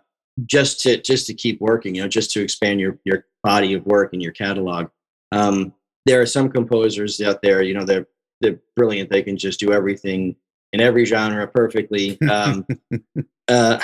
just 0.46 0.80
to 0.82 1.02
just 1.02 1.28
to 1.28 1.34
keep 1.34 1.60
working, 1.62 1.96
you 1.96 2.02
know, 2.02 2.08
just 2.08 2.32
to 2.32 2.42
expand 2.42 2.80
your 2.80 3.00
your 3.04 3.26
body 3.44 3.74
of 3.74 3.86
work 3.86 4.14
and 4.14 4.22
your 4.22 4.32
catalog. 4.32 4.90
Um, 5.32 5.74
there 6.06 6.22
are 6.22 6.26
some 6.26 6.50
composers 6.50 7.20
out 7.22 7.42
there, 7.42 7.62
you 7.62 7.74
know, 7.74 7.84
they're 7.84 8.08
they're 8.42 8.60
brilliant. 8.76 9.10
They 9.10 9.24
can 9.24 9.38
just 9.38 9.60
do 9.60 9.74
everything 9.74 10.36
in 10.74 10.82
every 10.82 11.06
genre 11.06 11.48
perfectly. 11.48 12.20
Um, 12.22 12.66
uh, 13.48 13.80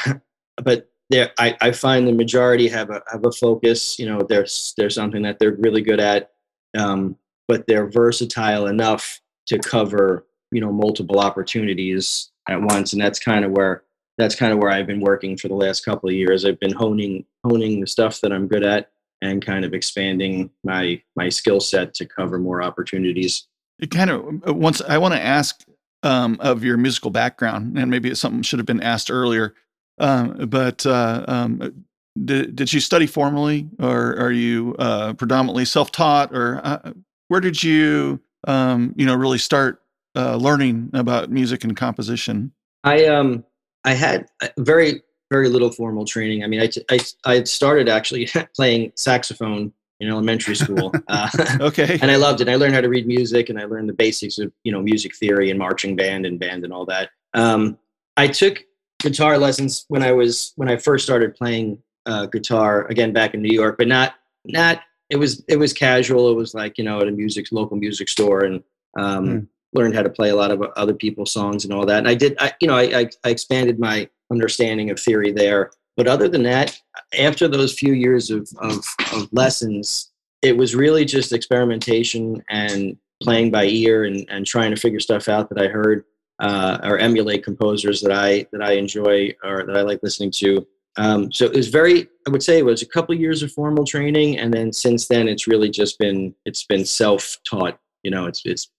but 0.63 0.89
there, 1.10 1.32
I, 1.38 1.58
I 1.62 1.72
find 1.72 2.08
the 2.08 2.13
majority 2.13 2.68
have 2.70 2.89
a 2.89 3.02
have 3.12 3.26
a 3.26 3.32
focus. 3.32 3.98
You 4.00 4.08
know, 4.08 4.22
there's 4.22 4.74
there's 4.78 4.96
something 4.96 5.24
that 5.24 5.39
they're 5.39 5.56
really 5.56 5.82
good 5.82 6.00
at, 6.00 6.32
um, 6.78 7.18
but 7.48 7.68
they're 7.68 7.89
versatile 7.89 8.68
enough 8.68 9.20
to 9.48 9.60
cover 9.60 10.26
you 10.52 10.62
know 10.62 10.72
multiple 10.72 11.20
opportunities 11.20 12.32
at 12.48 12.62
once, 12.62 12.94
and 12.94 13.02
that's 13.02 13.20
kind 13.20 13.44
of 13.44 13.52
where 13.52 13.84
that's 14.17 14.36
kind 14.36 14.54
of 14.54 14.60
where 14.60 14.71
I've 14.71 14.88
been 14.88 14.99
working 14.99 15.38
for 15.38 15.47
the 15.47 15.56
last 15.56 15.84
couple 15.84 16.10
of 16.10 16.15
years. 16.15 16.45
I've 16.45 16.60
been 16.60 16.73
honing 16.73 17.26
honing 17.43 17.82
the 17.82 17.88
stuff 17.88 18.21
that 18.21 18.32
I'm 18.32 18.47
good 18.47 18.63
at 18.63 18.89
and 19.21 19.43
kind 19.43 19.65
of 19.65 19.73
expanding 19.73 20.49
my 20.63 21.02
my 21.15 21.30
skill 21.30 21.60
set 21.60 21.93
to 21.95 22.06
cover 22.06 22.38
more 22.38 22.62
opportunities. 22.62 23.47
It 23.80 23.91
kind 23.91 24.10
of 24.10 24.26
uh, 24.47 24.54
once 24.54 24.82
I 24.82 24.97
want 24.97 25.13
to 25.13 25.21
ask 25.21 25.63
um, 26.04 26.38
of 26.41 26.63
your 26.63 26.78
musical 26.78 27.10
background, 27.10 27.78
and 27.78 27.89
maybe 27.89 28.10
it's 28.10 28.19
something 28.19 28.41
should 28.43 28.60
have 28.60 28.65
been 28.65 28.84
asked 28.84 29.10
earlier. 29.10 29.56
Um, 29.99 30.47
but 30.49 30.86
uh, 30.86 31.26
um, 31.28 31.86
did 32.23 32.56
did 32.56 32.73
you 32.73 32.80
study 32.80 33.08
formally, 33.08 33.69
or 33.80 34.15
are 34.17 34.32
you 34.32 34.76
uh, 34.78 35.13
predominantly 35.13 35.65
self 35.65 35.91
taught, 35.91 36.36
or 36.36 36.62
uh, 36.63 36.91
where 37.30 37.41
did 37.41 37.63
you 37.63 38.19
um, 38.47 38.93
you 38.95 39.06
know 39.06 39.15
really 39.15 39.38
start 39.38 39.82
uh, 40.15 40.36
learning 40.36 40.91
about 40.93 41.32
music 41.32 41.63
and 41.63 41.76
composition? 41.76 42.52
I 42.84 43.06
um 43.06 43.45
I 43.86 43.93
had 43.93 44.28
very 44.58 45.02
very 45.34 45.50
little 45.50 45.72
formal 45.72 46.06
training. 46.06 46.43
I 46.43 46.48
mean, 46.48 46.62
I, 46.62 46.69
I, 46.91 47.00
I 47.26 47.43
started 47.43 47.89
actually 47.89 48.30
playing 48.56 48.91
saxophone 48.96 49.74
in 50.00 50.10
elementary 50.10 50.56
school. 50.56 50.93
Uh, 51.08 51.30
okay. 51.60 52.00
And 52.02 52.10
I 52.10 52.15
loved 52.15 52.41
it. 52.41 52.50
I 52.50 52.56
learned 52.56 52.74
how 52.74 52.82
to 52.82 52.89
read 52.89 53.06
music 53.08 53.50
and 53.50 53.60
I 53.60 53.65
learned 53.65 53.89
the 53.89 53.93
basics 53.93 54.38
of, 54.39 54.52
you 54.63 54.72
know, 54.72 54.82
music 54.82 55.15
theory 55.15 55.50
and 55.50 55.60
marching 55.60 55.96
band 55.96 56.26
and 56.26 56.39
band 56.39 56.63
and 56.63 56.74
all 56.74 56.86
that. 56.86 57.10
Um, 57.34 57.78
I 58.17 58.28
took 58.28 58.63
guitar 59.00 59.38
lessons 59.38 59.86
when 59.89 60.02
I 60.02 60.12
was, 60.12 60.54
when 60.56 60.69
I 60.69 60.78
first 60.78 61.04
started 61.06 61.36
playing 61.36 61.82
uh, 62.06 62.28
guitar 62.28 62.88
again 62.88 63.12
back 63.12 63.34
in 63.34 63.41
New 63.41 63.54
York, 63.54 63.78
but 63.78 63.88
not, 63.88 64.15
not, 64.46 64.82
it 65.10 65.17
was, 65.17 65.43
it 65.48 65.58
was 65.58 65.74
casual. 65.74 66.32
It 66.32 66.36
was 66.36 66.54
like, 66.54 66.78
you 66.78 66.84
know, 66.84 67.00
at 67.00 67.08
a 67.08 67.12
music, 67.12 67.48
local 67.52 67.78
music 67.78 68.08
store 68.08 68.43
and, 68.46 68.63
um, 68.98 69.26
mm. 69.26 69.48
Learned 69.74 69.96
how 69.96 70.04
to 70.04 70.10
play 70.10 70.30
a 70.30 70.36
lot 70.36 70.52
of 70.52 70.62
other 70.76 70.94
people's 70.94 71.32
songs 71.32 71.66
and 71.66 71.74
all 71.74 71.86
that. 71.86 72.00
And 72.00 72.08
I 72.08 72.16
did, 72.16 72.36
I, 72.40 72.54
you 72.60 72.68
know, 72.68 72.76
I, 72.76 73.00
I, 73.00 73.10
I 73.24 73.30
expanded 73.30 73.80
my 73.80 74.10
understanding 74.32 74.90
of 74.90 75.00
theory 75.00 75.32
there. 75.32 75.72
But 75.96 76.08
other 76.08 76.28
than 76.28 76.44
that, 76.44 76.80
after 77.20 77.48
those 77.48 77.74
few 77.74 77.94
years 77.94 78.32
of, 78.32 78.50
of, 78.60 78.84
of 79.14 79.32
lessons, 79.32 80.12
it 80.42 80.58
was 80.58 80.76
really 80.76 81.06
just 81.06 81.32
experimentation 81.32 82.44
and 82.50 82.98
playing 83.22 83.52
by 83.52 83.66
ear 83.66 84.04
and, 84.06 84.26
and 84.30 84.46
trying 84.46 84.72
to 84.72 84.80
figure 84.80 85.00
stuff 85.00 85.30
out 85.30 85.50
that 85.50 85.62
I 85.62 85.68
heard 85.68 86.04
uh, 86.40 86.80
or 86.84 86.98
emulate 86.98 87.44
composers 87.44 88.02
that 88.02 88.12
I 88.12 88.46
that 88.52 88.62
I 88.62 88.74
enjoy 88.74 89.34
or 89.44 89.66
that 89.66 89.78
I 89.78 89.82
like 89.82 90.02
listening 90.04 90.32
to. 90.38 90.68
Um, 90.98 91.32
so 91.32 91.46
it 91.46 91.54
was 91.54 91.70
very, 91.70 92.08
I 92.28 92.32
would 92.32 92.44
say, 92.44 92.60
it 92.60 92.66
was 92.66 92.82
a 92.82 92.88
couple 92.88 93.16
years 93.16 93.42
of 93.42 93.52
formal 93.52 93.86
training, 93.86 94.38
and 94.38 94.54
then 94.54 94.72
since 94.72 95.08
then, 95.08 95.28
it's 95.28 95.48
really 95.48 95.70
just 95.70 95.98
been 95.98 96.36
it's 96.46 96.66
been 96.66 96.86
self 96.86 97.38
taught. 97.48 97.80
You 98.04 98.12
know, 98.12 98.26
it's 98.26 98.42
it's 98.46 98.70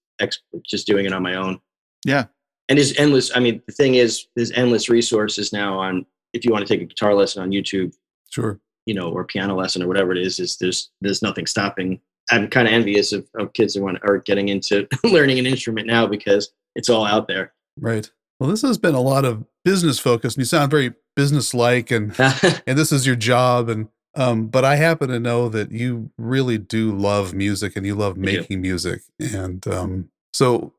just 0.65 0.87
doing 0.87 1.07
it 1.07 1.13
on 1.13 1.23
my 1.23 1.35
own. 1.35 1.61
Yeah, 2.05 2.27
and 2.69 2.79
there's 2.79 2.97
endless. 2.99 3.35
I 3.37 3.41
mean, 3.41 3.63
the 3.67 3.73
thing 3.73 3.95
is, 3.95 4.27
there's 4.37 4.53
endless 4.53 4.89
resources 4.89 5.53
now 5.53 5.79
on 5.79 6.07
if 6.33 6.45
you 6.45 6.53
want 6.53 6.67
to 6.67 6.73
take 6.73 6.83
a 6.83 6.87
guitar 6.87 7.15
lesson 7.15 7.43
on 7.43 7.51
YouTube. 7.51 7.95
Sure. 8.31 8.61
You 8.87 8.95
know, 8.95 9.11
or 9.11 9.25
piano 9.25 9.55
lesson 9.55 9.83
or 9.83 9.89
whatever 9.89 10.13
it 10.13 10.19
is. 10.19 10.39
Is 10.41 10.57
there's 10.57 10.91
there's 11.01 11.23
nothing 11.23 11.47
stopping. 11.47 12.01
I'm 12.31 12.49
kind 12.49 12.67
of 12.67 12.73
envious 12.75 13.13
of, 13.13 13.27
of 13.35 13.53
kids 13.53 13.75
who 13.75 13.83
want 13.83 13.99
are 14.03 14.19
getting 14.19 14.49
into 14.49 14.89
learning 15.05 15.39
an 15.39 15.47
instrument 15.47 15.87
now 15.87 16.07
because 16.07 16.53
it's 16.75 16.89
all 16.89 17.05
out 17.05 17.29
there. 17.29 17.53
Right. 17.79 18.11
Well, 18.41 18.51
this 18.51 18.63
has 18.63 18.79
been 18.79 18.95
a 18.95 19.01
lot 19.01 19.25
of 19.25 19.45
business 19.65 19.99
focus, 19.99 20.35
and 20.35 20.41
you 20.41 20.45
sound 20.45 20.71
very 20.71 20.95
business-like, 21.17 21.91
and 21.91 22.15
and 22.67 22.79
this 22.79 22.93
is 22.93 23.07
your 23.07 23.17
job, 23.17 23.69
and 23.69 23.89
um, 24.17 24.47
but 24.47 24.65
I 24.65 24.77
happen 24.77 25.09
to 25.09 25.21
know 25.21 25.49
that 25.49 25.71
you 25.71 26.11
really 26.19 26.59
do 26.59 26.93
love 26.93 27.35
music, 27.35 27.77
and 27.77 27.87
you 27.87 27.95
love 27.95 28.17
making 28.17 28.61
music, 28.61 29.03
and 29.19 29.67
um, 29.67 30.11
so 30.35 30.73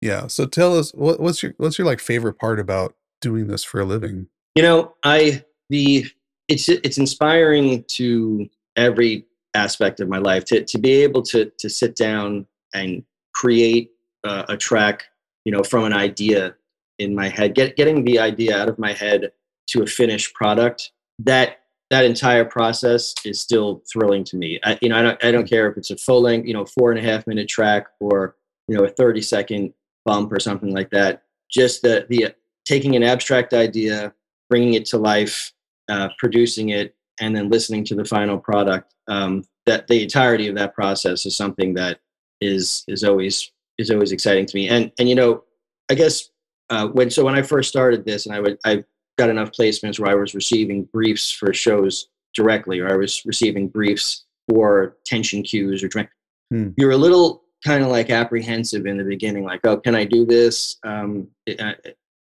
yeah. 0.00 0.26
So 0.26 0.44
tell 0.44 0.76
us 0.76 0.92
what, 0.92 1.20
what's 1.20 1.42
your 1.42 1.54
what's 1.56 1.78
your 1.78 1.86
like 1.86 2.00
favorite 2.00 2.34
part 2.34 2.58
about 2.58 2.94
doing 3.20 3.46
this 3.46 3.62
for 3.64 3.80
a 3.80 3.84
living? 3.84 4.26
You 4.56 4.64
know, 4.64 4.94
I 5.04 5.44
the 5.70 6.06
it's 6.48 6.68
it's 6.68 6.98
inspiring 6.98 7.84
to 7.88 8.48
every 8.76 9.24
aspect 9.54 10.00
of 10.00 10.08
my 10.08 10.18
life 10.18 10.44
to 10.46 10.64
to 10.64 10.78
be 10.78 10.90
able 11.02 11.22
to 11.22 11.50
to 11.58 11.70
sit 11.70 11.94
down 11.94 12.46
and 12.74 13.04
create 13.34 13.92
uh, 14.24 14.44
a 14.48 14.56
track, 14.56 15.04
you 15.44 15.52
know, 15.52 15.62
from 15.62 15.84
an 15.84 15.92
idea 15.92 16.56
in 16.98 17.14
my 17.14 17.28
head, 17.28 17.54
get 17.54 17.76
getting 17.76 18.04
the 18.04 18.18
idea 18.18 18.60
out 18.60 18.68
of 18.68 18.78
my 18.78 18.92
head 18.92 19.30
to 19.68 19.82
a 19.82 19.86
finished 19.86 20.34
product. 20.34 20.90
That 21.20 21.60
that 21.90 22.04
entire 22.04 22.44
process 22.44 23.14
is 23.24 23.40
still 23.40 23.82
thrilling 23.90 24.24
to 24.24 24.36
me. 24.36 24.60
I, 24.62 24.78
you 24.82 24.90
know, 24.90 24.96
I 24.96 25.02
don't, 25.02 25.24
I 25.24 25.30
don't 25.30 25.48
care 25.48 25.70
if 25.70 25.76
it's 25.78 25.90
a 25.90 25.96
full 25.96 26.20
length, 26.20 26.46
you 26.46 26.52
know, 26.52 26.66
four 26.66 26.90
and 26.90 26.98
a 26.98 27.02
half 27.02 27.26
minute 27.26 27.48
track 27.48 27.86
or, 27.98 28.36
you 28.68 28.76
know, 28.76 28.84
a 28.84 28.88
30 28.88 29.20
second 29.22 29.72
bump 30.04 30.32
or 30.32 30.38
something 30.38 30.72
like 30.72 30.90
that. 30.90 31.24
Just 31.50 31.82
the, 31.82 32.06
the 32.08 32.34
taking 32.64 32.94
an 32.96 33.02
abstract 33.02 33.54
idea, 33.54 34.12
bringing 34.48 34.74
it 34.74 34.84
to 34.86 34.98
life, 34.98 35.52
uh, 35.88 36.08
producing 36.18 36.68
it, 36.68 36.94
and 37.20 37.34
then 37.34 37.48
listening 37.48 37.84
to 37.86 37.94
the 37.94 38.04
final 38.04 38.38
product. 38.38 38.94
Um, 39.08 39.44
that 39.66 39.86
the 39.86 40.02
entirety 40.02 40.48
of 40.48 40.54
that 40.54 40.74
process 40.74 41.26
is 41.26 41.36
something 41.36 41.74
that 41.74 42.00
is, 42.40 42.84
is 42.88 43.04
always, 43.04 43.50
is 43.78 43.90
always 43.90 44.12
exciting 44.12 44.46
to 44.46 44.56
me. 44.56 44.68
And, 44.68 44.90
and, 44.98 45.08
you 45.08 45.14
know, 45.14 45.44
I 45.90 45.94
guess, 45.94 46.30
uh, 46.70 46.88
when, 46.88 47.10
so 47.10 47.24
when 47.24 47.34
I 47.34 47.42
first 47.42 47.68
started 47.68 48.04
this 48.04 48.24
and 48.24 48.34
I 48.34 48.40
would, 48.40 48.58
I 48.64 48.84
got 49.18 49.28
enough 49.28 49.52
placements 49.52 49.98
where 49.98 50.10
I 50.10 50.14
was 50.14 50.34
receiving 50.34 50.84
briefs 50.84 51.30
for 51.30 51.52
shows 51.52 52.08
directly, 52.34 52.80
or 52.80 52.90
I 52.90 52.96
was 52.96 53.24
receiving 53.26 53.68
briefs 53.68 54.24
for 54.48 54.96
tension 55.04 55.42
cues 55.42 55.82
or 55.84 56.08
hmm. 56.50 56.68
you're 56.76 56.92
a 56.92 56.96
little 56.96 57.42
kind 57.64 57.82
of 57.82 57.90
like 57.90 58.10
apprehensive 58.10 58.86
in 58.86 58.96
the 58.96 59.04
beginning, 59.04 59.44
like, 59.44 59.60
oh, 59.64 59.78
can 59.78 59.94
I 59.94 60.04
do 60.04 60.24
this? 60.24 60.76
Um, 60.84 61.28
it, 61.46 61.60
uh, 61.60 61.74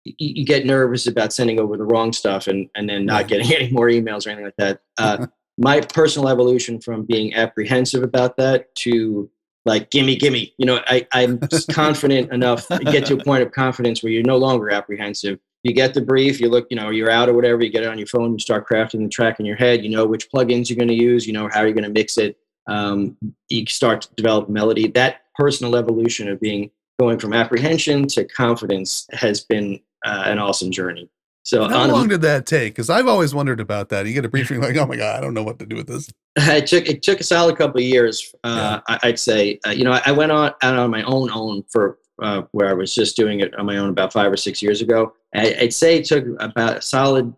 you, 0.03 0.13
you, 0.17 0.45
get 0.45 0.65
nervous 0.65 1.07
about 1.07 1.31
sending 1.31 1.59
over 1.59 1.77
the 1.77 1.83
wrong 1.83 2.11
stuff 2.11 2.47
and, 2.47 2.69
and 2.75 2.89
then 2.89 3.05
not 3.05 3.27
getting 3.27 3.53
any 3.53 3.71
more 3.71 3.87
emails 3.87 4.25
or 4.25 4.31
anything 4.31 4.45
like 4.45 4.55
that. 4.57 4.81
Uh, 4.97 5.27
my 5.57 5.81
personal 5.81 6.27
evolution 6.27 6.81
from 6.81 7.05
being 7.05 7.33
apprehensive 7.35 8.03
about 8.03 8.37
that 8.37 8.73
to 8.75 9.29
like 9.65 9.91
gimme 9.91 10.15
gimme 10.15 10.51
you 10.57 10.65
know 10.65 10.81
I, 10.87 11.05
i'm 11.11 11.39
confident 11.69 12.33
enough 12.33 12.67
to 12.67 12.79
get 12.79 13.05
to 13.07 13.13
a 13.15 13.23
point 13.23 13.43
of 13.43 13.51
confidence 13.51 14.01
where 14.01 14.11
you're 14.11 14.23
no 14.23 14.37
longer 14.37 14.71
apprehensive 14.71 15.37
you 15.63 15.73
get 15.73 15.93
the 15.93 16.01
brief, 16.01 16.39
you 16.39 16.49
look, 16.49 16.67
you 16.69 16.77
know, 16.77 16.89
you're 16.89 17.11
out 17.11 17.29
or 17.29 17.33
whatever, 17.33 17.63
you 17.63 17.69
get 17.69 17.83
it 17.83 17.89
on 17.89 17.97
your 17.97 18.07
phone, 18.07 18.33
you 18.33 18.39
start 18.39 18.67
crafting 18.67 19.03
the 19.03 19.09
track 19.09 19.39
in 19.39 19.45
your 19.45 19.55
head, 19.55 19.83
you 19.83 19.89
know 19.89 20.05
which 20.05 20.31
plugins 20.31 20.69
you're 20.69 20.77
going 20.77 20.87
to 20.87 20.93
use, 20.95 21.27
you 21.27 21.33
know 21.33 21.49
how 21.51 21.61
you're 21.61 21.73
going 21.73 21.83
to 21.83 21.89
mix 21.89 22.17
it. 22.17 22.37
Um, 22.67 23.17
you 23.49 23.65
start 23.67 24.01
to 24.01 24.09
develop 24.15 24.49
melody. 24.49 24.87
That 24.87 25.20
personal 25.35 25.75
evolution 25.75 26.27
of 26.27 26.39
being 26.39 26.71
going 26.99 27.19
from 27.19 27.33
apprehension 27.33 28.07
to 28.07 28.25
confidence 28.25 29.07
has 29.11 29.41
been 29.41 29.79
uh, 30.05 30.23
an 30.25 30.39
awesome 30.39 30.71
journey. 30.71 31.09
So 31.43 31.67
how 31.67 31.87
long 31.87 32.07
did 32.07 32.21
that 32.21 32.45
take? 32.45 32.75
Because 32.75 32.89
I've 32.89 33.07
always 33.07 33.33
wondered 33.33 33.59
about 33.59 33.89
that. 33.89 34.05
You 34.05 34.13
get 34.13 34.25
a 34.25 34.29
briefing 34.29 34.61
like, 34.61 34.75
oh 34.77 34.85
my 34.85 34.95
god, 34.95 35.17
I 35.17 35.21
don't 35.21 35.33
know 35.33 35.43
what 35.43 35.57
to 35.59 35.65
do 35.65 35.75
with 35.75 35.87
this. 35.87 36.09
It 36.37 36.67
took 36.67 36.87
it 36.87 37.03
took 37.03 37.19
a 37.19 37.23
solid 37.23 37.57
couple 37.57 37.79
of 37.79 37.85
years. 37.85 38.33
Uh, 38.43 38.79
yeah. 38.87 38.97
I, 39.03 39.07
would 39.07 39.19
say, 39.19 39.59
uh, 39.65 39.71
you 39.71 39.83
know, 39.83 39.91
I, 39.91 40.01
I, 40.05 40.11
went 40.11 40.31
on 40.31 40.53
out 40.61 40.77
on 40.77 40.89
my 40.89 41.03
own 41.03 41.29
own 41.29 41.63
for 41.69 41.97
uh, 42.21 42.43
where 42.51 42.69
I 42.69 42.73
was 42.73 42.95
just 42.95 43.17
doing 43.17 43.41
it 43.41 43.53
on 43.55 43.65
my 43.65 43.77
own 43.77 43.89
about 43.89 44.13
five 44.13 44.31
or 44.31 44.37
six 44.37 44.61
years 44.61 44.81
ago. 44.81 45.13
I, 45.35 45.57
would 45.59 45.73
say 45.73 45.97
it 45.97 46.05
took 46.05 46.25
about 46.39 46.77
a 46.77 46.81
solid, 46.81 47.33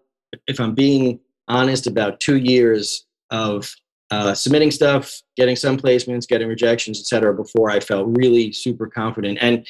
if 0.46 0.60
I'm 0.60 0.76
being 0.76 1.20
honest, 1.48 1.88
about 1.88 2.20
two 2.20 2.38
years 2.38 3.06
of 3.32 3.74
uh, 4.12 4.34
submitting 4.34 4.72
stuff, 4.72 5.22
getting 5.36 5.56
some 5.56 5.78
placements, 5.78 6.28
getting 6.28 6.48
rejections, 6.48 7.00
etc. 7.00 7.34
Before 7.34 7.70
I 7.70 7.80
felt 7.80 8.16
really 8.18 8.52
super 8.52 8.88
confident. 8.88 9.38
And 9.42 9.66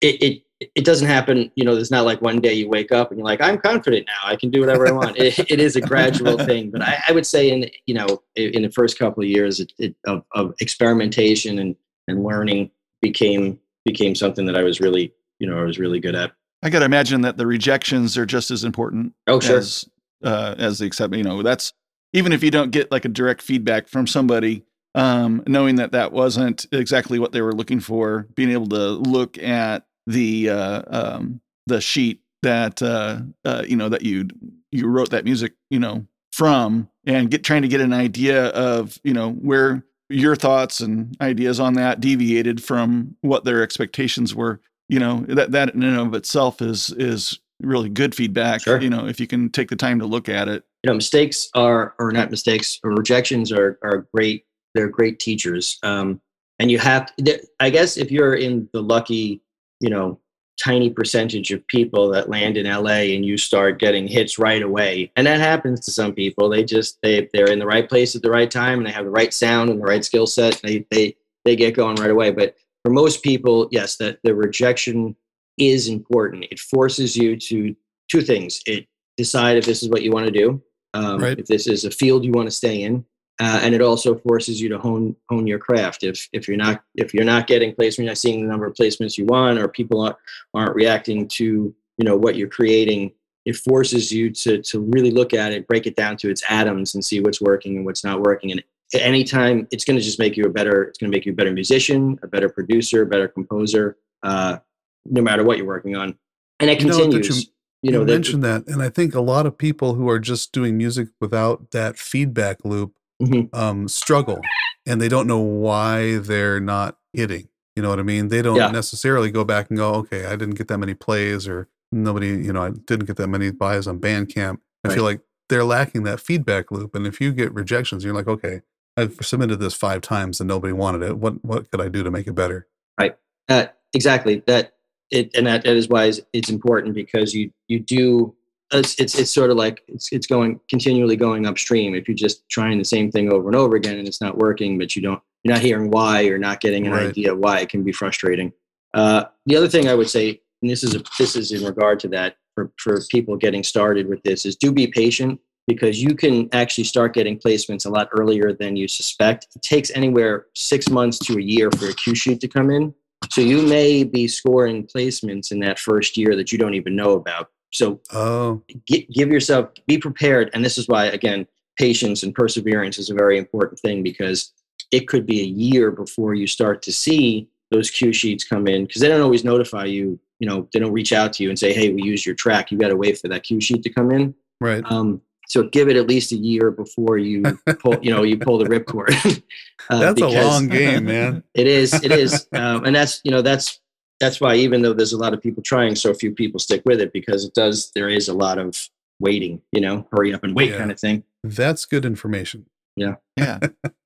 it, 0.00 0.22
it 0.22 0.42
it 0.76 0.84
doesn't 0.84 1.06
happen, 1.06 1.50
you 1.54 1.64
know, 1.64 1.74
there's 1.74 1.90
not 1.90 2.04
like 2.04 2.20
one 2.20 2.38
day 2.38 2.52
you 2.52 2.68
wake 2.68 2.92
up 2.92 3.10
and 3.10 3.18
you're 3.18 3.24
like, 3.24 3.40
I'm 3.40 3.58
confident 3.58 4.06
now, 4.06 4.28
I 4.30 4.36
can 4.36 4.50
do 4.50 4.60
whatever 4.60 4.86
I 4.86 4.92
want. 4.92 5.16
it, 5.16 5.38
it 5.50 5.58
is 5.58 5.76
a 5.76 5.80
gradual 5.80 6.36
thing. 6.46 6.70
But 6.70 6.82
I, 6.82 7.02
I, 7.08 7.12
would 7.12 7.24
say 7.24 7.50
in, 7.50 7.70
you 7.86 7.94
know, 7.94 8.22
in 8.36 8.60
the 8.60 8.70
first 8.70 8.98
couple 8.98 9.22
of 9.22 9.28
years 9.28 9.60
it, 9.60 9.72
it, 9.78 9.96
of, 10.06 10.22
of 10.32 10.54
experimentation 10.60 11.60
and, 11.60 11.76
and 12.08 12.22
learning 12.22 12.70
became 13.00 13.58
became 13.86 14.14
something 14.14 14.44
that 14.44 14.56
I 14.56 14.62
was 14.62 14.80
really, 14.80 15.14
you 15.38 15.48
know, 15.48 15.58
I 15.58 15.62
was 15.62 15.78
really 15.78 16.00
good 16.00 16.14
at. 16.14 16.32
I 16.62 16.68
got 16.68 16.80
to 16.80 16.84
imagine 16.84 17.22
that 17.22 17.38
the 17.38 17.46
rejections 17.46 18.18
are 18.18 18.26
just 18.26 18.50
as 18.50 18.62
important. 18.62 19.14
Oh, 19.26 19.40
sure. 19.40 19.56
As, 19.56 19.88
uh, 20.22 20.54
as 20.58 20.80
the 20.80 20.84
accept, 20.84 21.14
you 21.14 21.22
know, 21.22 21.42
that's 21.42 21.72
even 22.12 22.32
if 22.32 22.42
you 22.42 22.50
don't 22.50 22.70
get 22.70 22.90
like 22.90 23.04
a 23.04 23.08
direct 23.08 23.42
feedback 23.42 23.88
from 23.88 24.06
somebody, 24.06 24.64
um, 24.94 25.42
knowing 25.46 25.76
that 25.76 25.92
that 25.92 26.12
wasn't 26.12 26.66
exactly 26.72 27.18
what 27.18 27.32
they 27.32 27.42
were 27.42 27.54
looking 27.54 27.80
for, 27.80 28.26
being 28.34 28.50
able 28.50 28.68
to 28.68 28.90
look 28.90 29.38
at 29.38 29.86
the 30.06 30.50
uh, 30.50 30.82
um, 30.88 31.40
the 31.66 31.80
sheet 31.80 32.20
that 32.42 32.82
uh, 32.82 33.20
uh, 33.44 33.64
you 33.66 33.76
know 33.76 33.88
that 33.88 34.02
you 34.02 34.28
you 34.72 34.86
wrote 34.86 35.10
that 35.10 35.24
music, 35.24 35.54
you 35.70 35.78
know, 35.78 36.06
from, 36.32 36.88
and 37.06 37.30
get 37.30 37.44
trying 37.44 37.62
to 37.62 37.68
get 37.68 37.80
an 37.80 37.92
idea 37.92 38.46
of 38.48 38.98
you 39.04 39.14
know 39.14 39.30
where 39.30 39.84
your 40.08 40.34
thoughts 40.34 40.80
and 40.80 41.16
ideas 41.20 41.60
on 41.60 41.74
that 41.74 42.00
deviated 42.00 42.62
from 42.62 43.16
what 43.20 43.44
their 43.44 43.62
expectations 43.62 44.34
were 44.34 44.60
you 44.90 44.98
know 44.98 45.24
that 45.28 45.52
that 45.52 45.72
in 45.72 45.84
and 45.84 45.96
of 45.96 46.14
itself 46.14 46.60
is 46.60 46.90
is 46.90 47.38
really 47.60 47.88
good 47.88 48.14
feedback 48.14 48.62
sure. 48.62 48.80
you 48.80 48.90
know 48.90 49.06
if 49.06 49.20
you 49.20 49.26
can 49.26 49.50
take 49.50 49.68
the 49.68 49.76
time 49.76 49.98
to 49.98 50.06
look 50.06 50.28
at 50.28 50.48
it 50.48 50.64
you 50.82 50.88
know 50.88 50.94
mistakes 50.94 51.48
are 51.54 51.94
or 51.98 52.12
not 52.12 52.30
mistakes 52.30 52.78
or 52.82 52.90
rejections 52.90 53.52
are 53.52 53.78
are 53.82 54.06
great 54.14 54.44
they're 54.74 54.88
great 54.88 55.18
teachers 55.18 55.78
um 55.82 56.20
and 56.58 56.70
you 56.70 56.78
have 56.78 57.12
i 57.60 57.70
guess 57.70 57.96
if 57.96 58.10
you're 58.10 58.34
in 58.34 58.68
the 58.72 58.82
lucky 58.82 59.42
you 59.80 59.90
know 59.90 60.18
tiny 60.60 60.90
percentage 60.90 61.50
of 61.52 61.66
people 61.68 62.10
that 62.10 62.28
land 62.28 62.56
in 62.56 62.66
LA 62.66 63.14
and 63.14 63.24
you 63.24 63.38
start 63.38 63.78
getting 63.78 64.06
hits 64.06 64.38
right 64.38 64.62
away. 64.62 65.10
And 65.16 65.26
that 65.26 65.40
happens 65.40 65.80
to 65.80 65.90
some 65.90 66.12
people. 66.12 66.48
They 66.48 66.64
just 66.64 66.98
they 67.02 67.28
they're 67.32 67.50
in 67.50 67.58
the 67.58 67.66
right 67.66 67.88
place 67.88 68.14
at 68.14 68.22
the 68.22 68.30
right 68.30 68.50
time 68.50 68.78
and 68.78 68.86
they 68.86 68.92
have 68.92 69.06
the 69.06 69.10
right 69.10 69.32
sound 69.32 69.70
and 69.70 69.80
the 69.80 69.84
right 69.84 70.04
skill 70.04 70.26
set. 70.26 70.60
They 70.62 70.86
they 70.90 71.16
they 71.44 71.56
get 71.56 71.74
going 71.74 71.96
right 71.96 72.10
away. 72.10 72.30
But 72.30 72.56
for 72.84 72.90
most 72.90 73.22
people, 73.22 73.68
yes, 73.70 73.96
that 73.96 74.18
the 74.22 74.34
rejection 74.34 75.16
is 75.58 75.88
important. 75.88 76.46
It 76.50 76.58
forces 76.58 77.16
you 77.16 77.36
to 77.36 77.74
two 78.10 78.22
things. 78.22 78.60
It 78.66 78.86
decide 79.16 79.56
if 79.56 79.66
this 79.66 79.82
is 79.82 79.88
what 79.88 80.02
you 80.02 80.10
want 80.10 80.26
to 80.26 80.32
do. 80.32 80.62
Um, 80.94 81.18
right. 81.18 81.38
If 81.38 81.46
this 81.46 81.66
is 81.66 81.84
a 81.84 81.90
field 81.90 82.24
you 82.24 82.32
want 82.32 82.48
to 82.48 82.54
stay 82.54 82.82
in, 82.82 83.04
uh, 83.40 83.60
and 83.62 83.74
it 83.74 83.80
also 83.80 84.16
forces 84.18 84.60
you 84.60 84.68
to 84.68 84.78
hone 84.78 85.16
hone 85.30 85.46
your 85.46 85.58
craft. 85.58 86.02
If 86.02 86.28
if 86.32 86.48
you're 86.48 86.56
not 86.56 86.82
if 86.96 87.14
you're 87.14 87.24
not 87.24 87.46
getting 87.46 87.74
placement, 87.74 88.04
you're 88.04 88.10
not 88.10 88.18
seeing 88.18 88.42
the 88.42 88.48
number 88.48 88.66
of 88.66 88.74
placements 88.74 89.16
you 89.16 89.24
want, 89.24 89.58
or 89.58 89.68
people 89.68 90.00
aren't 90.00 90.16
aren't 90.52 90.74
reacting 90.74 91.28
to 91.28 91.74
you 91.96 92.04
know 92.04 92.16
what 92.16 92.36
you're 92.36 92.48
creating. 92.48 93.12
It 93.46 93.56
forces 93.56 94.12
you 94.12 94.30
to 94.30 94.60
to 94.62 94.80
really 94.80 95.10
look 95.10 95.32
at 95.32 95.52
it, 95.52 95.66
break 95.68 95.86
it 95.86 95.96
down 95.96 96.16
to 96.18 96.28
its 96.28 96.42
atoms, 96.50 96.94
and 96.94 97.04
see 97.04 97.20
what's 97.20 97.40
working 97.40 97.76
and 97.76 97.86
what's 97.86 98.04
not 98.04 98.20
working. 98.20 98.50
And 98.52 98.62
anytime, 98.92 99.66
it's 99.70 99.84
going 99.84 99.98
to 99.98 100.04
just 100.04 100.18
make 100.18 100.36
you 100.36 100.44
a 100.44 100.50
better. 100.50 100.82
It's 100.84 100.98
going 100.98 101.10
to 101.10 101.16
make 101.16 101.24
you 101.24 101.32
a 101.32 101.34
better 101.36 101.52
musician, 101.52 102.18
a 102.22 102.26
better 102.26 102.48
producer, 102.48 103.02
a 103.02 103.06
better 103.06 103.28
composer. 103.28 103.96
Uh, 104.22 104.58
no 105.06 105.22
matter 105.22 105.44
what 105.44 105.56
you're 105.56 105.66
working 105.66 105.96
on, 105.96 106.16
and 106.58 106.70
it 106.70 106.80
you 106.80 106.90
continues. 106.90 107.46
Know, 107.46 107.52
you, 107.82 107.92
know, 107.92 108.00
you 108.00 108.06
mentioned 108.06 108.44
that, 108.44 108.66
and 108.66 108.82
I 108.82 108.90
think 108.90 109.14
a 109.14 109.20
lot 109.20 109.46
of 109.46 109.56
people 109.56 109.94
who 109.94 110.08
are 110.08 110.18
just 110.18 110.52
doing 110.52 110.76
music 110.76 111.08
without 111.20 111.70
that 111.70 111.98
feedback 111.98 112.64
loop 112.64 112.94
mm-hmm. 113.20 113.54
um, 113.58 113.88
struggle 113.88 114.40
and 114.86 115.00
they 115.00 115.08
don't 115.08 115.26
know 115.26 115.38
why 115.38 116.18
they're 116.18 116.60
not 116.60 116.98
hitting. 117.12 117.48
You 117.76 117.82
know 117.82 117.90
what 117.90 118.00
I 118.00 118.02
mean? 118.02 118.28
They 118.28 118.42
don't 118.42 118.56
yeah. 118.56 118.70
necessarily 118.70 119.30
go 119.30 119.44
back 119.44 119.70
and 119.70 119.78
go, 119.78 119.94
okay, 119.94 120.26
I 120.26 120.36
didn't 120.36 120.56
get 120.56 120.68
that 120.68 120.78
many 120.78 120.94
plays 120.94 121.46
or 121.46 121.68
nobody, 121.92 122.28
you 122.28 122.52
know, 122.52 122.62
I 122.62 122.70
didn't 122.70 123.06
get 123.06 123.16
that 123.16 123.28
many 123.28 123.50
buys 123.50 123.86
on 123.86 124.00
Bandcamp. 124.00 124.58
I 124.84 124.88
right. 124.88 124.94
feel 124.94 125.04
like 125.04 125.20
they're 125.48 125.64
lacking 125.64 126.02
that 126.04 126.20
feedback 126.20 126.70
loop. 126.70 126.94
And 126.94 127.06
if 127.06 127.20
you 127.20 127.32
get 127.32 127.54
rejections, 127.54 128.04
you're 128.04 128.14
like, 128.14 128.28
okay, 128.28 128.62
I've 128.96 129.16
submitted 129.22 129.60
this 129.60 129.74
five 129.74 130.00
times 130.00 130.40
and 130.40 130.48
nobody 130.48 130.72
wanted 130.72 131.02
it. 131.02 131.18
What 131.18 131.44
what 131.44 131.70
could 131.70 131.80
I 131.80 131.88
do 131.88 132.02
to 132.02 132.10
make 132.10 132.26
it 132.26 132.34
better? 132.34 132.66
Right. 132.98 133.16
Uh, 133.48 133.66
exactly. 133.94 134.42
That 134.46 134.74
it 135.10 135.30
and 135.34 135.46
that, 135.46 135.64
that 135.64 135.76
is 135.76 135.88
why 135.88 136.12
it's 136.32 136.50
important 136.50 136.94
because 136.94 137.34
you 137.34 137.50
you 137.68 137.80
do 137.80 138.34
it's, 138.72 138.98
it's 139.00 139.18
it's 139.18 139.30
sort 139.30 139.50
of 139.50 139.56
like 139.56 139.82
it's 139.88 140.12
it's 140.12 140.26
going 140.26 140.60
continually 140.68 141.16
going 141.16 141.46
upstream. 141.46 141.94
If 141.94 142.06
you're 142.08 142.14
just 142.14 142.48
trying 142.48 142.78
the 142.78 142.84
same 142.84 143.10
thing 143.10 143.32
over 143.32 143.48
and 143.48 143.56
over 143.56 143.76
again 143.76 143.98
and 143.98 144.06
it's 144.06 144.20
not 144.20 144.38
working, 144.38 144.78
but 144.78 144.94
you 144.94 145.02
don't 145.02 145.20
you're 145.42 145.54
not 145.54 145.62
hearing 145.62 145.90
why 145.90 146.20
you're 146.20 146.38
not 146.38 146.60
getting 146.60 146.86
an 146.86 146.92
right. 146.92 147.08
idea 147.08 147.34
why 147.34 147.60
it 147.60 147.68
can 147.68 147.82
be 147.82 147.92
frustrating. 147.92 148.52
Uh, 148.94 149.24
the 149.46 149.56
other 149.56 149.68
thing 149.68 149.88
I 149.88 149.94
would 149.94 150.10
say, 150.10 150.40
and 150.62 150.70
this 150.70 150.82
is 150.82 150.94
a, 150.94 151.02
this 151.18 151.36
is 151.36 151.52
in 151.52 151.64
regard 151.64 152.00
to 152.00 152.08
that 152.08 152.36
for 152.54 152.70
for 152.76 153.00
people 153.10 153.36
getting 153.36 153.64
started 153.64 154.08
with 154.08 154.22
this, 154.22 154.46
is 154.46 154.56
do 154.56 154.70
be 154.70 154.86
patient 154.86 155.40
because 155.66 156.02
you 156.02 156.14
can 156.14 156.48
actually 156.52 156.84
start 156.84 157.14
getting 157.14 157.38
placements 157.38 157.86
a 157.86 157.88
lot 157.88 158.08
earlier 158.12 158.52
than 158.52 158.76
you 158.76 158.88
suspect. 158.88 159.46
It 159.54 159.62
takes 159.62 159.90
anywhere 159.92 160.46
six 160.54 160.88
months 160.88 161.18
to 161.20 161.38
a 161.38 161.42
year 161.42 161.70
for 161.70 161.86
a 161.86 161.94
cue 161.94 162.14
sheet 162.14 162.40
to 162.40 162.48
come 162.48 162.70
in. 162.70 162.94
So 163.30 163.40
you 163.40 163.62
may 163.62 164.04
be 164.04 164.26
scoring 164.26 164.86
placements 164.86 165.52
in 165.52 165.60
that 165.60 165.78
first 165.78 166.16
year 166.16 166.34
that 166.36 166.52
you 166.52 166.58
don't 166.58 166.74
even 166.74 166.96
know 166.96 167.12
about 167.12 167.50
so 167.70 168.00
oh. 168.12 168.62
G- 168.88 169.08
give 169.12 169.30
yourself, 169.30 169.70
be 169.86 169.98
prepared. 169.98 170.50
And 170.52 170.64
this 170.64 170.78
is 170.78 170.88
why, 170.88 171.06
again, 171.06 171.46
patience 171.78 172.22
and 172.22 172.34
perseverance 172.34 172.98
is 172.98 173.10
a 173.10 173.14
very 173.14 173.38
important 173.38 173.80
thing 173.80 174.02
because 174.02 174.52
it 174.90 175.08
could 175.08 175.24
be 175.24 175.40
a 175.40 175.44
year 175.44 175.90
before 175.90 176.34
you 176.34 176.46
start 176.46 176.82
to 176.82 176.92
see 176.92 177.48
those 177.70 177.90
cue 177.90 178.12
sheets 178.12 178.44
come 178.44 178.66
in 178.66 178.84
because 178.84 179.00
they 179.00 179.08
don't 179.08 179.20
always 179.20 179.44
notify 179.44 179.84
you. 179.84 180.18
You 180.40 180.48
know, 180.48 180.68
they 180.72 180.80
don't 180.80 180.92
reach 180.92 181.12
out 181.12 181.32
to 181.34 181.42
you 181.42 181.50
and 181.50 181.58
say, 181.58 181.72
"Hey, 181.72 181.92
we 181.92 182.02
used 182.02 182.26
your 182.26 182.34
track." 182.34 182.72
You 182.72 182.78
got 182.78 182.88
to 182.88 182.96
wait 182.96 183.18
for 183.18 183.28
that 183.28 183.44
cue 183.44 183.60
sheet 183.60 183.82
to 183.84 183.90
come 183.90 184.10
in. 184.10 184.34
Right. 184.60 184.82
Um, 184.90 185.20
so 185.50 185.64
give 185.64 185.88
it 185.88 185.96
at 185.96 186.06
least 186.06 186.30
a 186.30 186.36
year 186.36 186.70
before 186.70 187.18
you 187.18 187.42
pull, 187.80 187.98
you 188.00 188.12
know, 188.12 188.22
you 188.22 188.38
pull 188.38 188.56
the 188.56 188.66
ripcord. 188.66 189.42
uh, 189.90 189.98
that's 189.98 190.20
a 190.20 190.28
long 190.28 190.68
game, 190.68 191.06
man. 191.06 191.42
It 191.54 191.66
is. 191.66 191.92
It 191.92 192.12
is, 192.12 192.46
um, 192.52 192.84
and 192.84 192.94
that's 192.94 193.20
you 193.24 193.32
know 193.32 193.42
that's 193.42 193.80
that's 194.20 194.40
why 194.40 194.54
even 194.54 194.80
though 194.80 194.92
there's 194.92 195.12
a 195.12 195.18
lot 195.18 195.34
of 195.34 195.42
people 195.42 195.60
trying, 195.64 195.96
so 195.96 196.14
few 196.14 196.32
people 196.32 196.60
stick 196.60 196.82
with 196.84 197.00
it 197.00 197.12
because 197.12 197.44
it 197.44 197.52
does. 197.52 197.90
There 197.96 198.08
is 198.08 198.28
a 198.28 198.32
lot 198.32 198.58
of 198.58 198.88
waiting, 199.18 199.60
you 199.72 199.80
know, 199.80 200.06
hurry 200.12 200.32
up 200.32 200.44
and 200.44 200.54
wait 200.54 200.70
yeah. 200.70 200.78
kind 200.78 200.92
of 200.92 201.00
thing. 201.00 201.24
That's 201.42 201.84
good 201.84 202.04
information. 202.04 202.66
Yeah. 202.94 203.16
Yeah. 203.36 203.58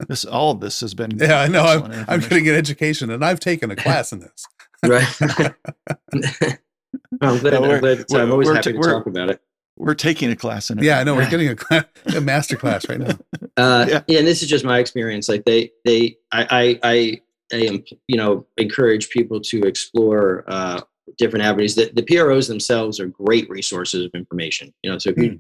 This 0.09 0.25
all 0.25 0.53
of 0.53 0.61
this 0.61 0.81
has 0.81 0.95
been 0.95 1.19
Yeah, 1.19 1.41
I 1.41 1.49
know. 1.49 1.65
I'm, 1.65 2.05
I'm 2.09 2.21
getting 2.21 2.49
an 2.49 2.55
education, 2.55 3.11
and 3.11 3.23
I've 3.23 3.41
taken 3.41 3.71
a 3.71 3.77
class 3.77 4.13
in 4.13 4.21
this. 4.21 4.47
right. 4.83 5.55
I'm 7.21 7.39
glad. 7.39 7.53
No, 7.53 7.65
I'm, 7.65 7.81
glad 7.81 8.11
so 8.11 8.23
I'm 8.23 8.33
always 8.33 8.49
happy 8.49 8.73
t- 8.73 8.79
to 8.79 8.83
talk 8.83 9.07
about 9.07 9.29
it. 9.29 9.43
We're 9.77 9.95
taking 9.95 10.31
a 10.31 10.37
class 10.37 10.71
in 10.71 10.79
it. 10.79 10.85
Yeah, 10.85 11.01
I 11.01 11.05
know. 11.05 11.15
We're 11.15 11.29
getting 11.29 11.49
a, 11.49 11.57
class, 11.57 11.85
a 12.15 12.21
master 12.21 12.57
class 12.57 12.89
right 12.89 13.01
now. 13.01 13.19
Uh, 13.57 13.87
Yeah. 13.89 14.03
yeah. 14.09 14.19
and 14.19 14.27
this 14.27 14.43
is 14.43 14.49
just 14.49 14.65
my 14.65 14.81
experience. 14.81 15.29
Like 15.29 15.45
they, 15.45 15.71
they, 15.85 16.17
I, 16.33 16.43
I, 16.51 16.81
I, 16.83 17.21
I 17.53 17.57
am, 17.67 17.85
you 18.09 18.17
know, 18.17 18.45
encourage 18.57 19.11
people 19.11 19.41
to 19.43 19.61
explore 19.63 20.43
uh, 20.49 20.81
different 21.19 21.45
avenues. 21.45 21.77
The, 21.77 21.89
the 21.95 22.03
PROs 22.03 22.49
themselves 22.49 22.99
are 22.99 23.07
great 23.07 23.49
resources 23.49 24.05
of 24.07 24.11
information. 24.13 24.75
You 24.83 24.91
know, 24.91 24.99
so 24.99 25.11
if 25.11 25.19
you 25.19 25.39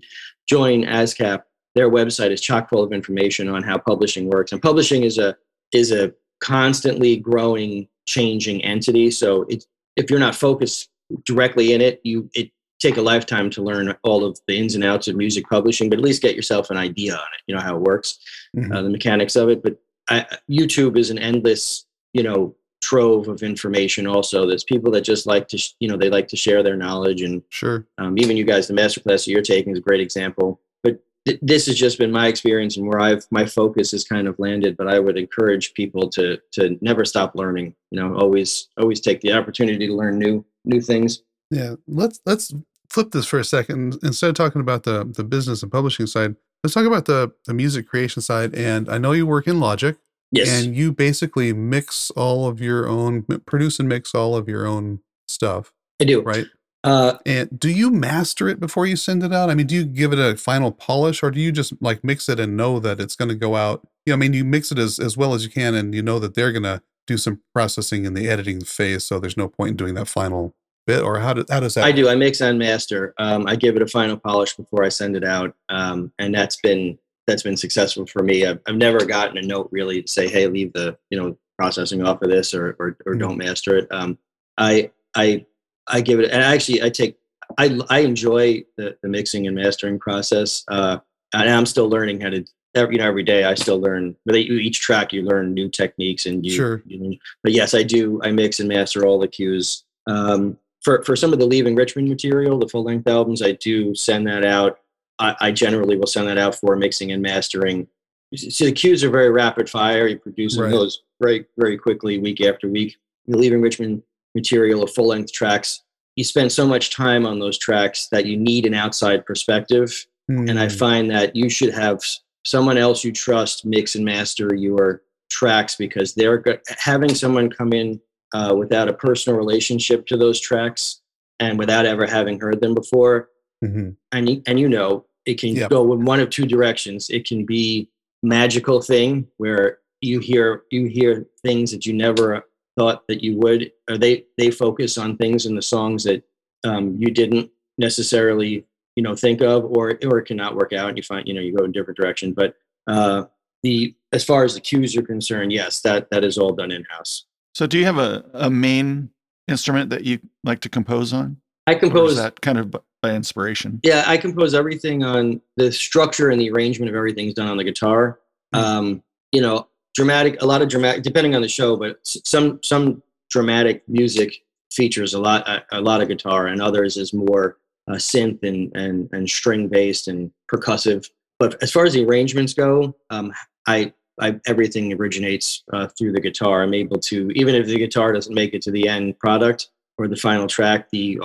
join 0.49 0.85
ASCAP, 0.85 1.42
their 1.75 1.90
website 1.90 2.31
is 2.31 2.40
chock 2.40 2.68
full 2.70 2.85
of 2.85 2.92
information 2.92 3.49
on 3.49 3.64
how 3.64 3.79
publishing 3.79 4.29
works. 4.29 4.53
And 4.53 4.62
publishing 4.62 5.03
is 5.03 5.18
a 5.18 5.37
is 5.73 5.90
a 5.90 6.12
constantly 6.40 7.16
growing, 7.16 7.88
changing 8.07 8.62
entity. 8.62 9.11
So 9.11 9.44
it's 9.49 9.66
if 9.97 10.09
you're 10.09 10.20
not 10.20 10.37
focused 10.37 10.88
directly 11.25 11.73
in 11.73 11.81
it, 11.81 12.01
you 12.05 12.31
it 12.35 12.53
take 12.85 12.97
a 12.99 13.03
lifetime 13.03 13.49
to 13.51 13.62
learn 13.62 13.94
all 14.03 14.25
of 14.25 14.38
the 14.47 14.57
ins 14.57 14.75
and 14.75 14.85
outs 14.85 15.09
of 15.09 15.16
music 15.16 15.44
publishing, 15.49 15.88
but 15.88 15.99
at 15.99 16.05
least 16.05 16.23
get 16.23 16.37
yourself 16.37 16.70
an 16.70 16.77
idea 16.77 17.12
on 17.14 17.18
it. 17.35 17.42
You 17.47 17.55
know 17.55 17.61
how 17.61 17.77
it 17.77 17.83
works, 17.83 18.18
Mhm. 18.57 18.75
uh, 18.75 18.83
the 18.83 18.90
mechanics 18.90 19.37
of 19.37 19.49
it. 19.49 19.62
But 19.62 19.79
I, 20.11 20.27
YouTube 20.51 20.99
is 20.99 21.11
an 21.11 21.18
endless, 21.18 21.87
you 22.12 22.23
know, 22.23 22.55
trove 22.83 23.29
of 23.29 23.42
information. 23.42 24.07
Also, 24.07 24.47
there's 24.47 24.64
people 24.64 24.90
that 24.92 25.01
just 25.01 25.25
like 25.27 25.49
to, 25.49 25.57
sh- 25.57 25.73
you 25.81 25.88
know, 25.88 25.97
they 25.97 26.11
like 26.11 26.29
to 26.29 26.37
share 26.37 26.62
their 26.62 26.77
knowledge, 26.77 27.23
and 27.23 27.42
Sure. 27.49 27.87
um, 27.97 28.18
even 28.18 28.37
you 28.37 28.44
guys, 28.44 28.68
the 28.68 28.75
masterclass 28.75 29.25
that 29.25 29.29
you're 29.29 29.40
taking 29.55 29.73
is 29.73 29.79
a 29.79 29.83
great 29.88 30.03
example. 30.03 30.61
But 30.83 31.01
th- 31.27 31.38
this 31.40 31.64
has 31.66 31.77
just 31.77 31.99
been 31.99 32.12
my 32.12 32.27
experience 32.29 32.77
and 32.77 32.87
where 32.87 33.01
I've 33.01 33.25
my 33.31 33.47
focus 33.47 33.92
has 33.92 34.05
kind 34.05 34.29
of 34.29 34.38
landed. 34.38 34.77
But 34.77 34.88
I 34.88 34.99
would 34.99 35.16
encourage 35.16 35.73
people 35.73 36.11
to 36.11 36.38
to 36.57 36.77
never 36.83 37.07
stop 37.07 37.35
learning. 37.35 37.75
You 37.90 38.01
know, 38.01 38.14
always 38.16 38.68
always 38.77 39.01
take 39.01 39.23
the 39.23 39.33
opportunity 39.33 39.87
to 39.87 39.94
learn 39.94 40.18
new 40.18 40.44
new 40.66 40.83
things. 40.83 41.23
Yeah. 41.51 41.77
Let's 41.88 42.20
let's 42.27 42.53
flip 42.90 43.11
this 43.12 43.27
for 43.27 43.38
a 43.38 43.44
second. 43.44 43.99
Instead 44.03 44.31
of 44.31 44.35
talking 44.37 44.61
about 44.61 44.83
the 44.85 45.05
the 45.05 45.25
business 45.25 45.62
and 45.62 45.70
publishing 45.73 46.07
side, 46.07 46.37
let's 46.62 46.75
talk 46.75 46.87
about 46.87 47.07
the 47.07 47.33
the 47.47 47.55
music 47.55 47.88
creation 47.88 48.23
side. 48.23 48.55
And 48.55 48.88
I 48.88 48.99
know 48.99 49.12
you 49.12 49.27
work 49.27 49.47
in 49.47 49.61
Logic, 49.61 49.97
Yes. 50.33 50.49
and 50.64 50.75
you 50.75 50.92
basically 50.92 51.53
mix 51.53 52.11
all 52.12 52.47
of 52.49 52.61
your 52.61 52.88
own, 52.88 53.23
produce 53.47 53.79
and 53.79 53.88
mix 53.88 54.14
all 54.14 54.35
of 54.37 54.49
your 54.49 54.66
own 54.66 55.01
stuff, 55.29 55.73
I 56.01 56.05
do. 56.05 56.23
right? 56.23 56.47
Uh, 56.83 57.16
And 57.25 57.59
do 57.59 57.70
you 57.70 57.90
master 57.90 58.47
it 58.49 58.61
before 58.61 58.85
you 58.85 58.97
send 58.97 59.23
it 59.23 59.33
out? 59.33 59.49
I 59.49 59.55
mean, 59.55 59.66
do 59.66 59.75
you 59.75 59.85
give 59.87 60.12
it 60.12 60.18
a 60.18 60.37
final 60.37 60.70
polish 60.70 61.23
or 61.23 61.31
do 61.31 61.40
you 61.40 61.51
just 61.51 61.73
like 61.81 62.05
mix 62.05 62.29
it 62.29 62.38
and 62.38 62.57
know 62.59 62.79
that 62.81 63.01
it's 63.01 63.16
going 63.16 63.31
to 63.31 63.35
go 63.35 63.57
out? 63.57 63.87
You 64.05 64.11
know, 64.11 64.16
I 64.16 64.18
mean, 64.18 64.35
you 64.35 64.44
mix 64.44 64.70
it 64.70 64.79
as, 64.79 64.99
as 64.99 65.16
well 65.16 65.33
as 65.33 65.44
you 65.44 65.51
can 65.51 65.75
and 65.75 65.94
you 65.94 66.03
know 66.03 66.18
that 66.18 66.35
they're 66.35 66.53
going 66.53 66.64
to 66.64 66.83
do 67.07 67.16
some 67.16 67.40
processing 67.55 68.05
in 68.05 68.12
the 68.12 68.29
editing 68.29 68.61
phase. 68.62 69.05
So 69.05 69.18
there's 69.18 69.37
no 69.37 69.49
point 69.49 69.70
in 69.70 69.77
doing 69.77 69.94
that 69.94 70.09
final 70.09 70.55
bit 70.87 71.03
or 71.03 71.18
how, 71.18 71.33
do, 71.35 71.44
how 71.51 71.61
does 71.61 71.75
that? 71.75 71.85
I 71.85 71.92
do. 71.92 72.09
I 72.09 72.14
mix 72.14 72.40
and 72.40 72.59
master. 72.59 73.14
Um, 73.18 73.47
I 73.47 73.57
give 73.57 73.77
it 73.77 73.83
a 73.83 73.87
final 73.87 74.16
polish 74.16 74.55
before 74.57 74.85
I 74.85 74.88
send 74.88 75.16
it 75.16 75.25
out, 75.25 75.55
um, 75.68 76.12
and 76.18 76.35
that's 76.35 76.57
been 76.57 76.99
that's 77.27 77.42
been 77.42 77.57
successful 77.57 78.07
for 78.07 78.23
me. 78.23 78.44
I've, 78.44 78.61
I've 78.66 78.77
never 78.77 79.05
gotten 79.07 79.38
a 79.38 79.42
note 79.42 79.68
really 79.73 80.03
to 80.03 80.09
say, 80.11 80.29
"Hey, 80.29 80.47
leave 80.47 80.73
the 80.73 80.97
you 81.11 81.18
know 81.18 81.38
processing 81.59 82.03
off 82.07 82.23
of 82.23 82.31
this," 82.31 82.53
or 82.55 82.77
or, 82.79 82.97
or 83.07 83.14
Mhm. 83.14 83.18
don't 83.20 83.38
master 83.38 83.77
it. 83.79 83.88
Um, 83.90 84.18
I 84.59 84.90
I 85.16 85.47
I 85.87 86.01
give 86.01 86.20
it, 86.20 86.31
and 86.31 86.42
actually 86.42 86.83
I 86.83 86.90
take 86.90 87.16
I 87.59 87.79
I 87.88 88.01
enjoy 88.01 88.64
the, 88.77 88.97
the 89.03 89.09
mixing 89.09 89.47
and 89.47 89.57
mastering 89.57 89.99
process, 89.99 90.64
uh, 90.68 90.99
and 91.33 91.49
I'm 91.49 91.66
still 91.66 91.88
learning 91.88 92.20
how 92.20 92.31
to. 92.31 92.44
Every, 92.77 92.97
you 92.97 92.99
know, 93.01 93.07
every 93.07 93.23
day 93.23 93.44
I 93.44 93.55
still 93.55 93.79
learn. 93.79 94.16
But 94.27 94.35
each 94.35 94.81
track, 94.81 95.12
you 95.12 95.23
learn 95.23 95.55
new 95.55 95.68
techniques, 95.68 96.27
and 96.27 96.44
you. 96.44 96.51
Sure. 96.51 96.83
you 96.85 97.16
but 97.44 97.53
yes, 97.53 97.73
I 97.73 97.85
do. 97.85 98.20
I 98.25 98.33
mix 98.33 98.59
and 98.59 98.68
master 98.68 99.07
all 99.07 99.20
the 99.20 99.29
cues. 99.29 99.85
Um, 100.09 100.59
for 100.85 101.03
for 101.03 101.16
some 101.16 101.33
of 101.33 101.38
the 101.38 101.47
Leaving 101.47 101.75
Richmond 101.75 102.09
material, 102.09 102.59
the 102.59 102.68
full 102.68 102.85
length 102.85 103.09
albums, 103.09 103.42
I 103.42 103.53
do 103.53 103.94
send 103.94 104.27
that 104.27 104.44
out. 104.44 104.79
I, 105.18 105.35
I 105.40 105.53
generally 105.53 105.97
will 105.97 106.07
send 106.07 106.29
that 106.29 106.38
out 106.38 106.55
for 106.55 106.77
mixing 106.77 107.12
and 107.12 107.23
mastering. 107.23 107.88
So 108.37 108.64
the 108.64 108.73
cues 108.73 109.03
are 109.05 109.11
very 109.11 109.31
rapid 109.31 109.70
fire. 109.70 110.07
You're 110.09 110.18
producing 110.18 110.62
Right. 110.62 110.70
those 110.70 111.03
very 111.20 111.47
very 111.57 111.79
quickly, 111.79 112.18
week 112.18 112.40
after 112.40 112.68
week. 112.68 112.97
The 113.27 113.38
Leaving 113.38 113.62
Richmond 113.62 114.03
material 114.35 114.83
of 114.83 114.92
full 114.92 115.07
length 115.07 115.33
tracks, 115.33 115.83
you 116.16 116.25
spend 116.25 116.51
so 116.53 116.66
much 116.66 116.90
time 116.90 117.25
on 117.25 117.38
those 117.38 117.57
tracks 117.59 118.09
that 118.09 118.27
you 118.27 118.37
need 118.37 118.66
an 118.66 118.75
outside 118.75 119.25
perspective 119.25 120.07
and 120.29 120.59
I 120.59 120.68
Hmm, 120.68 120.77
find 120.77 121.11
that 121.11 121.37
you 121.37 121.49
should 121.51 121.73
have 121.75 122.01
someone 122.47 122.79
else 122.79 123.05
you 123.05 123.12
trust 123.12 123.64
mix 123.66 123.94
and 123.94 124.05
master 124.05 124.55
your 124.55 125.03
tracks 125.31 125.77
because 125.77 126.14
they're 126.14 126.42
having 126.79 127.14
someone 127.14 127.51
come 127.51 127.73
in 127.75 128.01
uh, 128.35 128.55
without 128.55 128.88
a 128.88 128.92
personal 128.92 129.38
relationship 129.38 130.07
to 130.07 130.16
those 130.16 130.40
tracks 130.40 131.01
and 131.40 131.59
without 131.59 131.87
ever 131.87 132.07
having 132.07 132.38
heard 132.38 132.61
them 132.61 132.75
before 132.75 133.31
mhm. 133.64 133.97
and 134.12 134.29
you, 134.29 134.42
and 134.47 134.61
you 134.61 134.68
know 134.68 135.07
it 135.25 135.40
can 135.40 135.55
Yep. 135.57 135.70
go 135.70 135.92
in 135.94 136.05
one 136.05 136.20
of 136.20 136.29
two 136.31 136.44
directions 136.44 137.09
it 137.11 137.27
can 137.27 137.47
be 137.47 137.88
magical 138.23 138.83
thing 138.83 139.27
where 139.38 139.79
you 140.01 140.18
hear 140.18 140.64
you 140.70 140.87
hear 140.87 141.27
things 141.42 141.70
that 141.70 141.87
you 141.87 141.94
never 141.94 142.44
thought 142.77 143.07
that 143.09 143.23
you 143.23 143.37
would 143.38 143.70
or 143.88 143.97
they 143.97 144.27
they 144.37 144.51
focus 144.51 144.99
on 144.99 145.16
things 145.16 145.47
in 145.47 145.55
the 145.55 145.62
songs 145.62 146.05
that 146.05 146.23
um, 146.64 146.97
you 146.99 147.11
didn't 147.11 147.51
necessarily 147.79 148.66
you 148.97 149.03
know 149.03 149.14
think 149.14 149.40
of 149.40 149.64
or 149.64 149.99
or 150.05 150.18
it 150.18 150.27
cannot 150.27 150.57
work 150.57 150.73
out 150.73 150.88
and 150.88 150.97
you 150.97 151.03
find 151.03 151.27
you 151.27 151.35
know 151.35 151.40
you 151.40 151.55
go 151.55 151.64
in 151.64 151.70
a 151.70 151.73
different 151.73 151.97
direction 151.97 152.33
but 152.33 152.55
uh 152.87 153.25
the 153.62 153.94
as 154.12 154.25
far 154.25 154.44
as 154.44 154.55
the 154.55 154.61
cues 154.61 154.97
are 154.97 155.03
concerned 155.03 155.53
yes 155.53 155.81
that 155.81 156.09
that 156.11 156.25
is 156.25 156.38
all 156.38 156.53
done 156.53 156.70
in 156.70 156.85
house 156.85 157.27
So, 157.55 157.67
do 157.67 157.79
you 157.79 157.85
have 157.85 157.99
a, 157.99 158.25
a 158.35 158.51
main 158.51 159.11
instrument 159.49 159.90
that 159.90 160.05
you 160.05 160.19
like 160.43 160.61
to 160.61 160.69
compose 160.69 161.12
on? 161.12 161.38
i 161.67 161.73
is 161.73 161.81
compose 161.81 162.17
that 162.17 162.40
kind 162.40 162.59
of 162.59 162.75
by 163.01 163.14
inspiration? 163.14 163.81
Yeah, 163.83 164.03
I 164.07 164.17
compose 164.17 164.55
everything 164.55 165.05
on 165.05 165.40
the 165.57 165.71
structure 165.71 166.31
and 166.31 166.40
the 166.40 166.51
arrangement 166.51 166.90
of 166.90 166.97
everything's 166.97 167.35
done 167.35 167.49
on 167.49 167.57
the 167.57 167.64
guitar. 167.64 168.19
Mm. 168.55 168.59
Um, 168.59 169.03
you 169.31 169.40
know, 169.40 169.69
dramatic, 169.95 170.43
a 170.43 170.47
lot 170.47 170.62
of 170.62 170.69
dramatic, 170.69 171.03
depending 171.03 171.35
on 171.37 171.43
the 171.43 171.49
show, 171.49 171.77
but 171.77 171.99
some 172.03 172.61
some 172.62 173.03
dramatic 173.31 173.83
music 173.88 174.45
features 174.73 175.14
a 175.14 175.21
lot 175.21 175.49
a, 175.49 175.64
a 175.73 175.81
lot 175.81 176.03
of 176.03 176.09
guitar, 176.09 176.49
and 176.49 176.61
others 176.61 176.97
is 176.97 177.12
more 177.12 177.59
uh, 177.88 177.95
synth 177.95 178.43
and 178.43 178.75
and 178.77 179.09
and 179.12 179.31
string 179.31 179.69
based 179.69 180.09
and 180.09 180.31
percussive. 180.53 181.09
But 181.38 181.62
as 181.62 181.71
far 181.71 181.85
as 181.85 181.95
the 181.95 182.05
arrangements 182.05 182.53
go, 182.53 182.97
um, 183.11 183.33
I. 183.67 183.93
I, 184.20 184.40
everything 184.46 184.92
originates 184.92 185.62
uh, 185.72 185.88
through 185.88 186.12
the 186.12 186.20
guitar. 186.20 186.62
I'm 186.62 186.74
able 186.74 186.98
to, 187.00 187.31
even 187.31 187.55
if 187.55 187.66
the 187.66 187.79
guitar 187.79 188.12
doesn't 188.12 188.35
make 188.35 188.55
it 188.55 188.62
to 188.62 188.70
the 188.70 188.88
end 188.88 189.18
product 189.18 189.70
or 189.98 190.09
the 190.09 190.16
final 190.16 190.46
track, 190.46 190.90
the 190.90 191.18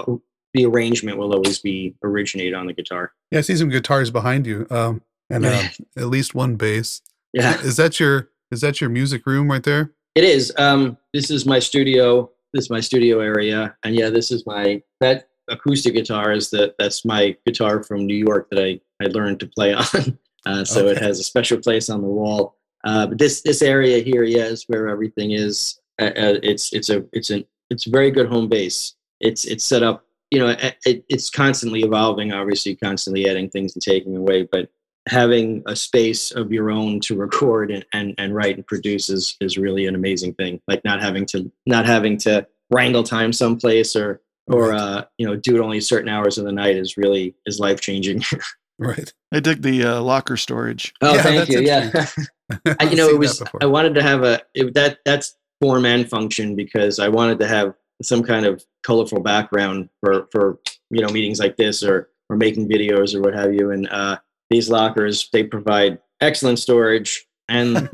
the 0.55 0.65
arrangement 0.65 1.17
will 1.17 1.33
always 1.33 1.59
be 1.59 1.95
originate 2.03 2.55
on 2.55 2.65
the 2.65 2.73
guitar. 2.73 3.13
Yeah, 3.31 3.39
I 3.39 3.41
see 3.41 3.55
some 3.55 3.69
guitars 3.69 4.09
behind 4.09 4.47
you, 4.47 4.65
um, 4.71 5.01
and 5.29 5.45
um, 5.45 5.65
at 5.95 6.05
least 6.05 6.33
one 6.33 6.55
bass. 6.55 7.01
Yeah, 7.33 7.61
Is 7.61 7.77
that 7.77 7.99
your 7.99 8.29
is 8.51 8.61
that 8.61 8.81
your 8.81 8.89
music 8.89 9.25
room 9.27 9.51
right 9.51 9.63
there? 9.63 9.91
it 10.15 10.23
is. 10.23 10.51
Um, 10.57 10.97
this 11.13 11.29
is 11.29 11.45
my 11.45 11.59
studio. 11.59 12.31
This 12.53 12.65
is 12.65 12.69
my 12.71 12.79
studio 12.79 13.19
area, 13.19 13.75
and 13.83 13.95
yeah, 13.95 14.09
this 14.09 14.31
is 14.31 14.45
my 14.47 14.81
that 15.01 15.29
acoustic 15.47 15.93
guitar 15.93 16.31
is 16.31 16.49
the 16.49 16.73
that's 16.79 17.05
my 17.05 17.35
guitar 17.45 17.83
from 17.83 18.05
New 18.07 18.17
York 18.17 18.49
that 18.49 18.63
I 18.63 18.79
I 19.03 19.07
learned 19.07 19.39
to 19.41 19.47
play 19.47 19.73
on. 19.75 20.17
Uh, 20.45 20.63
so 20.63 20.87
it 20.87 20.97
has 20.97 21.19
a 21.19 21.23
special 21.23 21.59
place 21.59 21.89
on 21.89 22.01
the 22.01 22.07
wall. 22.07 22.55
Uh, 22.83 23.07
but 23.07 23.17
this 23.17 23.41
this 23.41 23.61
area 23.61 23.99
here, 23.99 24.23
yeah, 24.23 24.45
is 24.45 24.65
where 24.67 24.87
everything 24.87 25.31
is. 25.31 25.79
Uh, 26.01 26.05
uh, 26.05 26.39
it's 26.43 26.73
it's 26.73 26.89
a 26.89 27.05
it's 27.11 27.29
a 27.29 27.45
it's 27.69 27.87
a 27.87 27.89
very 27.89 28.11
good 28.11 28.27
home 28.27 28.47
base. 28.47 28.95
It's 29.19 29.45
it's 29.45 29.63
set 29.63 29.83
up. 29.83 30.05
You 30.31 30.39
know, 30.39 30.55
it, 30.85 31.03
it's 31.09 31.29
constantly 31.29 31.81
evolving. 31.81 32.31
Obviously, 32.31 32.75
constantly 32.75 33.27
adding 33.29 33.49
things 33.49 33.75
and 33.75 33.81
taking 33.81 34.15
away, 34.15 34.47
but 34.51 34.69
having 35.09 35.63
a 35.65 35.75
space 35.75 36.31
of 36.31 36.51
your 36.51 36.69
own 36.69 36.99
to 36.99 37.15
record 37.15 37.71
and, 37.71 37.85
and, 37.93 38.13
and 38.17 38.35
write 38.35 38.55
and 38.55 38.67
produce 38.67 39.09
is, 39.09 39.35
is 39.41 39.57
really 39.57 39.87
an 39.87 39.95
amazing 39.95 40.33
thing. 40.35 40.61
Like 40.67 40.83
not 40.85 41.01
having 41.01 41.25
to 41.27 41.51
not 41.65 41.85
having 41.85 42.17
to 42.19 42.47
wrangle 42.69 43.03
time 43.03 43.33
someplace 43.33 43.95
or 43.95 44.21
or 44.47 44.73
uh, 44.73 45.05
you 45.17 45.27
know 45.27 45.35
do 45.35 45.55
it 45.55 45.61
only 45.61 45.81
certain 45.81 46.09
hours 46.09 46.37
of 46.37 46.45
the 46.45 46.51
night 46.51 46.75
is 46.75 46.97
really 46.97 47.35
is 47.45 47.59
life 47.59 47.81
changing. 47.81 48.23
Right. 48.79 49.13
I 49.31 49.39
dig 49.39 49.61
the 49.61 49.83
uh, 49.83 50.01
locker 50.01 50.37
storage. 50.37 50.93
oh, 51.01 51.13
Yeah, 51.13 51.21
thank 51.21 51.49
you. 51.49 51.59
Yeah, 51.59 51.91
I, 52.79 52.85
you 52.85 52.95
know 52.95 53.09
it 53.09 53.19
was. 53.19 53.43
I 53.61 53.65
wanted 53.65 53.93
to 53.95 54.01
have 54.01 54.23
a 54.23 54.41
it, 54.55 54.73
that 54.73 54.99
that's 55.05 55.35
form 55.61 55.85
and 55.85 56.09
function 56.09 56.55
because 56.55 56.99
I 56.99 57.09
wanted 57.09 57.39
to 57.39 57.47
have 57.47 57.73
some 58.01 58.23
kind 58.23 58.45
of 58.45 58.63
colorful 58.83 59.19
background 59.19 59.89
for 59.99 60.27
for 60.31 60.59
you 60.89 61.01
know 61.01 61.09
meetings 61.09 61.39
like 61.39 61.57
this 61.57 61.83
or 61.83 62.09
or 62.29 62.37
making 62.37 62.69
videos 62.69 63.13
or 63.13 63.21
what 63.21 63.33
have 63.33 63.53
you. 63.53 63.71
And 63.71 63.89
uh, 63.89 64.17
these 64.49 64.69
lockers 64.69 65.29
they 65.31 65.43
provide 65.43 65.99
excellent 66.21 66.59
storage 66.59 67.27
and 67.49 67.89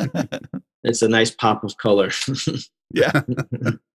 it's 0.83 1.01
a 1.01 1.09
nice 1.09 1.31
pop 1.31 1.63
of 1.63 1.75
color. 1.77 2.11
yeah. 2.93 3.21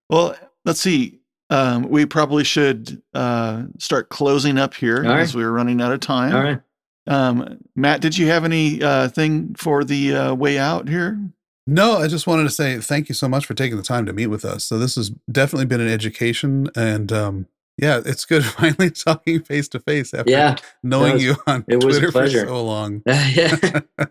well, 0.08 0.36
let's 0.64 0.80
see. 0.80 1.20
Um, 1.50 1.88
we 1.88 2.06
probably 2.06 2.44
should 2.44 3.02
uh, 3.12 3.64
start 3.78 4.08
closing 4.08 4.56
up 4.56 4.72
here 4.72 4.98
All 4.98 5.10
right. 5.10 5.20
as 5.20 5.34
we're 5.34 5.50
running 5.50 5.80
out 5.80 5.92
of 5.92 6.00
time. 6.00 6.34
All 6.34 6.42
right. 6.42 6.60
Um, 7.06 7.58
Matt, 7.74 8.00
did 8.00 8.16
you 8.18 8.26
have 8.28 8.44
any 8.44 8.82
uh, 8.82 9.08
thing 9.08 9.54
for 9.54 9.84
the 9.84 10.14
uh, 10.14 10.34
way 10.34 10.58
out 10.58 10.88
here? 10.88 11.18
No, 11.66 11.98
I 11.98 12.08
just 12.08 12.26
wanted 12.26 12.44
to 12.44 12.50
say 12.50 12.78
thank 12.78 13.08
you 13.08 13.14
so 13.14 13.28
much 13.28 13.46
for 13.46 13.54
taking 13.54 13.76
the 13.76 13.82
time 13.82 14.06
to 14.06 14.12
meet 14.12 14.26
with 14.28 14.44
us. 14.44 14.64
So 14.64 14.78
this 14.78 14.96
has 14.96 15.10
definitely 15.30 15.66
been 15.66 15.80
an 15.80 15.88
education, 15.88 16.68
and 16.74 17.12
um, 17.12 17.46
yeah, 17.78 18.00
it's 18.04 18.24
good 18.24 18.44
finally 18.56 18.90
talking 18.90 19.42
face 19.42 19.68
to 19.68 19.80
face 19.80 20.12
after 20.12 20.30
Yeah, 20.30 20.56
knowing 20.82 21.14
was- 21.14 21.24
you 21.24 21.36
on 21.46 21.64
it 21.68 21.84
was 21.84 21.98
a 21.98 22.10
Twitter 22.10 22.40
for 22.42 22.46
so 22.48 22.64
long. 22.64 23.02
yeah. 23.06 23.56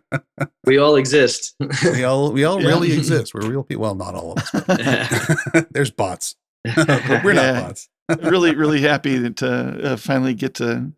we 0.66 0.78
all 0.78 0.96
exist. 0.96 1.56
We 1.84 2.04
all 2.04 2.32
we 2.32 2.44
all 2.46 2.62
Yeah. 2.62 2.68
really 2.70 2.94
exist. 2.94 3.34
We're 3.34 3.48
real 3.50 3.64
people. 3.64 3.84
Well, 3.84 3.96
not 3.96 4.16
all 4.16 4.34
of 4.34 4.38
us. 4.40 4.64
But 5.54 5.68
there's 5.72 5.92
bots. 5.92 6.36
We're 6.66 7.34
not 7.34 7.64
bots. 7.64 7.90
really, 8.24 8.56
really 8.56 8.82
happy 8.82 9.30
to 9.32 9.92
uh, 9.92 9.96
finally 9.98 10.34
get 10.34 10.56
to 10.56 10.92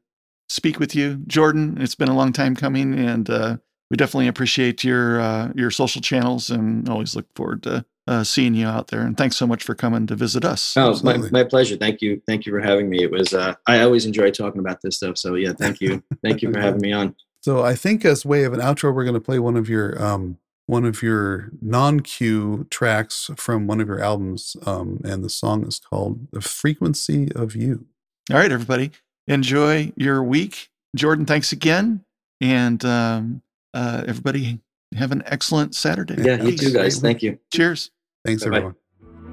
speak 0.52 0.80
with 0.80 0.96
you, 0.96 1.18
Jordan. 1.28 1.78
It's 1.80 1.96
been 1.96 2.10
a 2.10 2.16
long 2.16 2.34
time 2.34 2.56
coming, 2.56 2.94
and 2.98 3.30
uh, 3.30 3.58
we 3.90 3.98
definitely 3.98 4.28
appreciate 4.28 4.84
your 4.84 5.20
uh, 5.20 5.52
your 5.56 5.72
social 5.72 6.02
channels, 6.02 6.50
and 6.50 6.88
always 6.90 7.16
look 7.16 7.28
forward 7.36 7.64
to 7.64 7.86
uh, 8.08 8.24
seeing 8.24 8.54
you 8.54 8.68
out 8.68 8.90
there. 8.90 9.02
And 9.02 9.18
thanks 9.18 9.38
so 9.38 9.48
much 9.48 9.64
for 9.64 9.76
coming 9.76 10.08
to 10.08 10.16
visit 10.16 10.44
us. 10.44 10.76
Oh, 10.76 11.00
my, 11.04 11.18
my 11.18 11.44
pleasure. 11.44 11.78
Thank 11.78 12.02
you. 12.02 12.22
Thank 12.28 12.46
you 12.46 12.52
for 12.52 12.60
having 12.60 12.90
me. 12.90 13.04
It 13.04 13.12
was 13.12 13.34
uh 13.34 13.56
I 13.68 13.82
always 13.82 14.06
enjoy 14.06 14.32
talking 14.32 14.60
about 14.60 14.82
this 14.82 14.98
stuff. 14.98 15.18
So 15.18 15.36
yeah, 15.36 15.54
thank 15.54 15.80
you. 15.82 16.04
Thank 16.24 16.42
you 16.42 16.52
for 16.52 16.60
having 16.62 16.82
me 16.82 16.92
on. 16.92 17.16
So 17.42 17.64
I 17.64 17.76
think 17.76 18.06
as 18.06 18.26
way 18.26 18.44
of 18.44 18.54
an 18.54 18.60
outro, 18.60 18.94
we're 18.94 19.04
going 19.04 19.16
to 19.16 19.22
play 19.22 19.40
one 19.40 19.56
of 19.56 19.70
your 19.70 20.02
um 20.04 20.38
one 20.68 20.86
of 20.86 21.02
your 21.02 21.50
non-cue 21.62 22.66
tracks 22.70 23.30
from 23.36 23.68
one 23.68 23.82
of 23.82 23.90
your 23.90 24.02
albums, 24.02 24.56
um, 24.66 25.02
and 25.04 25.22
the 25.22 25.30
song 25.30 25.68
is 25.68 25.80
called 25.80 26.28
"The 26.32 26.42
Frequency 26.42 27.32
of 27.36 27.56
You." 27.56 27.88
All 28.30 28.38
right, 28.38 28.52
everybody, 28.52 28.92
enjoy 29.32 29.92
your 29.96 30.24
week. 30.24 30.70
Jordan, 30.96 31.26
thanks 31.26 31.52
again, 31.52 32.04
and 32.42 32.84
um, 32.86 33.42
uh, 33.74 34.04
everybody 34.08 34.60
have 34.96 35.12
an 35.12 35.24
excellent 35.26 35.74
Saturday. 35.76 36.22
Yeah, 36.22 36.42
you 36.44 36.58
too 36.58 36.72
guys. 36.74 37.00
Thank 37.00 37.24
you. 37.24 37.40
Cheers. 37.54 37.92
Thanks, 38.26 38.44
Bye-bye. 38.44 38.58
everyone. 38.58 38.76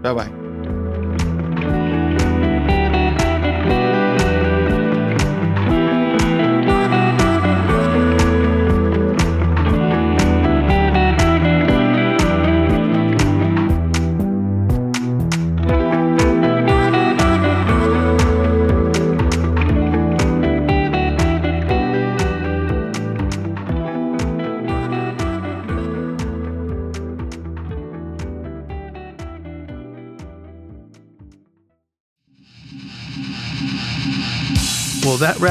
Bye 0.02 0.14
bye. 0.14 0.47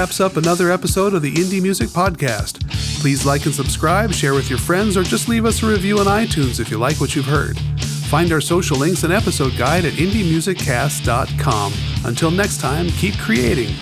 Wraps 0.08 0.22
up 0.22 0.38
another 0.38 0.72
episode 0.72 1.14
of 1.14 1.22
the 1.22 1.34
Indie 1.34 1.62
Music 1.62 1.90
Podcast. 1.90 2.66
Please 3.02 3.26
like 3.26 3.46
and 3.46 3.54
subscribe, 3.54 4.14
share 4.14 4.34
with 4.34 4.50
your 4.50 4.58
friends, 4.58 4.96
or 4.96 5.04
just 5.04 5.28
leave 5.28 5.44
us 5.44 5.62
a 5.62 5.68
review 5.68 6.00
on 6.00 6.06
iTunes 6.06 6.62
if 6.62 6.72
you 6.72 6.78
like 6.78 7.02
what 7.02 7.14
you've 7.14 7.26
heard. 7.26 7.60
Find 8.10 8.32
our 8.32 8.40
social 8.40 8.78
links 8.78 9.04
and 9.04 9.12
episode 9.12 9.58
guide 9.58 9.84
at 9.84 9.92
indiemusiccast.com. 9.94 11.74
Until 12.06 12.32
next 12.32 12.62
time, 12.62 12.88
keep 12.92 13.18
creating 13.18 13.76